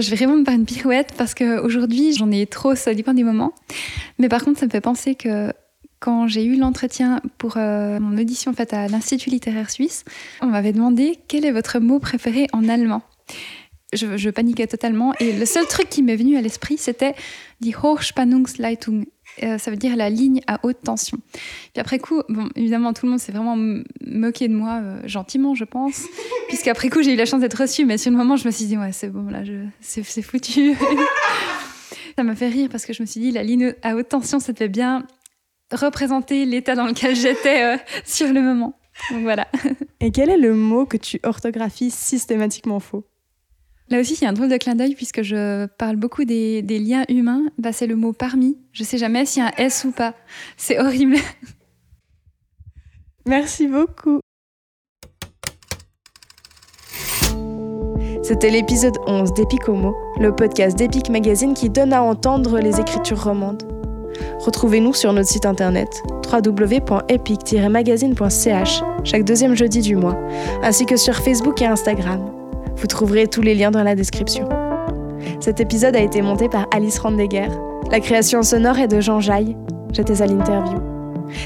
Je 0.00 0.08
vais 0.08 0.14
vraiment 0.14 0.36
me 0.36 0.44
faire 0.44 0.54
une 0.54 0.64
pirouette 0.64 1.12
parce 1.18 1.34
qu'aujourd'hui, 1.34 2.12
j'en 2.14 2.30
ai 2.30 2.46
trop, 2.46 2.76
ça 2.76 2.94
dépend 2.94 3.14
des 3.14 3.24
moments. 3.24 3.52
Mais 4.20 4.28
par 4.28 4.44
contre, 4.44 4.60
ça 4.60 4.66
me 4.66 4.70
fait 4.70 4.80
penser 4.80 5.16
que 5.16 5.52
quand 5.98 6.28
j'ai 6.28 6.44
eu 6.44 6.54
l'entretien 6.54 7.20
pour 7.36 7.56
euh, 7.56 7.98
mon 7.98 8.16
audition 8.16 8.52
faite 8.52 8.74
à 8.74 8.86
l'Institut 8.86 9.30
littéraire 9.30 9.72
suisse, 9.72 10.04
on 10.40 10.46
m'avait 10.46 10.72
demandé 10.72 11.18
quel 11.26 11.44
est 11.44 11.50
votre 11.50 11.80
mot 11.80 11.98
préféré 11.98 12.46
en 12.52 12.68
allemand. 12.68 13.02
Je, 13.92 14.16
je 14.16 14.30
paniquais 14.30 14.68
totalement 14.68 15.12
et 15.18 15.32
le 15.32 15.44
seul 15.44 15.66
truc 15.66 15.88
qui 15.88 16.04
m'est 16.04 16.14
venu 16.14 16.36
à 16.36 16.42
l'esprit, 16.42 16.78
c'était 16.78 17.16
die 17.60 17.74
Hochspannungsleitung. 17.74 19.04
Euh, 19.42 19.58
ça 19.58 19.70
veut 19.70 19.76
dire 19.76 19.96
la 19.96 20.10
ligne 20.10 20.40
à 20.46 20.60
haute 20.62 20.80
tension. 20.82 21.18
Puis 21.72 21.80
après 21.80 21.98
coup, 21.98 22.22
bon, 22.28 22.48
évidemment, 22.54 22.92
tout 22.92 23.06
le 23.06 23.10
monde 23.10 23.20
s'est 23.20 23.32
vraiment 23.32 23.56
moqué 24.06 24.48
de 24.48 24.54
moi, 24.54 24.80
euh, 24.82 25.00
gentiment, 25.06 25.54
je 25.54 25.64
pense, 25.64 26.02
puisqu'après 26.48 26.88
coup, 26.88 27.02
j'ai 27.02 27.14
eu 27.14 27.16
la 27.16 27.26
chance 27.26 27.40
d'être 27.40 27.60
reçue, 27.60 27.84
mais 27.84 27.98
sur 27.98 28.10
le 28.10 28.16
moment, 28.16 28.36
je 28.36 28.46
me 28.46 28.52
suis 28.52 28.66
dit, 28.66 28.76
ouais, 28.76 28.92
c'est 28.92 29.08
bon, 29.08 29.28
là, 29.28 29.42
c'est 29.80 30.02
foutu. 30.22 30.74
ça 32.16 32.22
m'a 32.22 32.36
fait 32.36 32.48
rire 32.48 32.68
parce 32.70 32.86
que 32.86 32.92
je 32.92 33.02
me 33.02 33.06
suis 33.06 33.20
dit, 33.20 33.32
la 33.32 33.42
ligne 33.42 33.74
à 33.82 33.96
haute 33.96 34.08
tension, 34.08 34.38
ça 34.38 34.54
fait 34.54 34.68
bien 34.68 35.04
représenter 35.72 36.44
l'état 36.44 36.74
dans 36.74 36.86
lequel 36.86 37.16
j'étais 37.16 37.62
euh, 37.62 37.76
sur 38.04 38.32
le 38.32 38.40
moment. 38.40 38.78
Donc 39.10 39.22
voilà. 39.22 39.48
Et 40.00 40.12
quel 40.12 40.30
est 40.30 40.38
le 40.38 40.54
mot 40.54 40.86
que 40.86 40.96
tu 40.96 41.18
orthographies 41.24 41.90
systématiquement 41.90 42.78
faux? 42.78 43.04
Là 43.90 44.00
aussi, 44.00 44.14
il 44.14 44.22
y 44.22 44.26
a 44.26 44.30
un 44.30 44.32
drôle 44.32 44.48
de 44.48 44.56
clin 44.56 44.74
d'œil 44.74 44.94
puisque 44.94 45.22
je 45.22 45.66
parle 45.66 45.96
beaucoup 45.96 46.24
des, 46.24 46.62
liens 46.62 47.04
humains. 47.08 47.42
Bah, 47.58 47.72
c'est 47.72 47.86
le 47.86 47.96
mot 47.96 48.12
parmi. 48.12 48.56
Je 48.72 48.82
sais 48.82 48.98
jamais 48.98 49.26
s'il 49.26 49.42
y 49.42 49.46
a 49.46 49.48
un 49.48 49.52
S 49.58 49.84
ou 49.84 49.92
pas. 49.92 50.14
C'est 50.56 50.80
horrible. 50.80 51.16
Merci 53.26 53.66
beaucoup. 53.66 54.20
C'était 58.22 58.48
l'épisode 58.48 58.96
11 59.06 59.34
d'Epicomo, 59.34 59.94
le 60.18 60.34
podcast 60.34 60.78
d'Epic 60.78 61.10
Magazine 61.10 61.52
qui 61.52 61.68
donne 61.68 61.92
à 61.92 62.02
entendre 62.02 62.58
les 62.58 62.80
écritures 62.80 63.22
romandes. 63.22 63.64
Retrouvez-nous 64.38 64.94
sur 64.94 65.12
notre 65.12 65.28
site 65.28 65.44
internet 65.44 65.90
www.epic-magazine.ch 66.32 68.82
chaque 69.04 69.24
deuxième 69.24 69.54
jeudi 69.54 69.82
du 69.82 69.96
mois, 69.96 70.18
ainsi 70.62 70.86
que 70.86 70.96
sur 70.96 71.16
Facebook 71.16 71.60
et 71.60 71.66
Instagram. 71.66 72.43
Vous 72.76 72.86
trouverez 72.86 73.26
tous 73.26 73.42
les 73.42 73.54
liens 73.54 73.70
dans 73.70 73.82
la 73.82 73.94
description. 73.94 74.48
Cet 75.40 75.60
épisode 75.60 75.96
a 75.96 76.00
été 76.00 76.22
monté 76.22 76.48
par 76.48 76.66
Alice 76.74 76.98
Randegger. 76.98 77.48
La 77.90 78.00
création 78.00 78.42
sonore 78.42 78.78
est 78.78 78.88
de 78.88 79.00
Jean 79.00 79.20
Jaille. 79.20 79.56
J'étais 79.92 80.22
à 80.22 80.26
l'interview. 80.26 80.78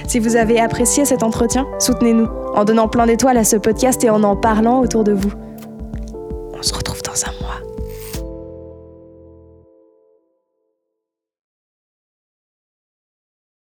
Si 0.07 0.19
vous 0.19 0.37
avez 0.37 0.59
apprécié 0.59 1.05
cet 1.05 1.23
entretien, 1.23 1.67
soutenez-nous 1.79 2.29
en 2.55 2.65
donnant 2.65 2.89
plein 2.89 3.07
d'étoiles 3.07 3.39
à 3.39 3.45
ce 3.45 3.57
podcast 3.57 4.03
et 4.05 4.11
en 4.11 4.23
en 4.23 4.37
parlant 4.37 4.81
autour 4.81 5.05
de 5.05 5.13
vous. 5.13 5.33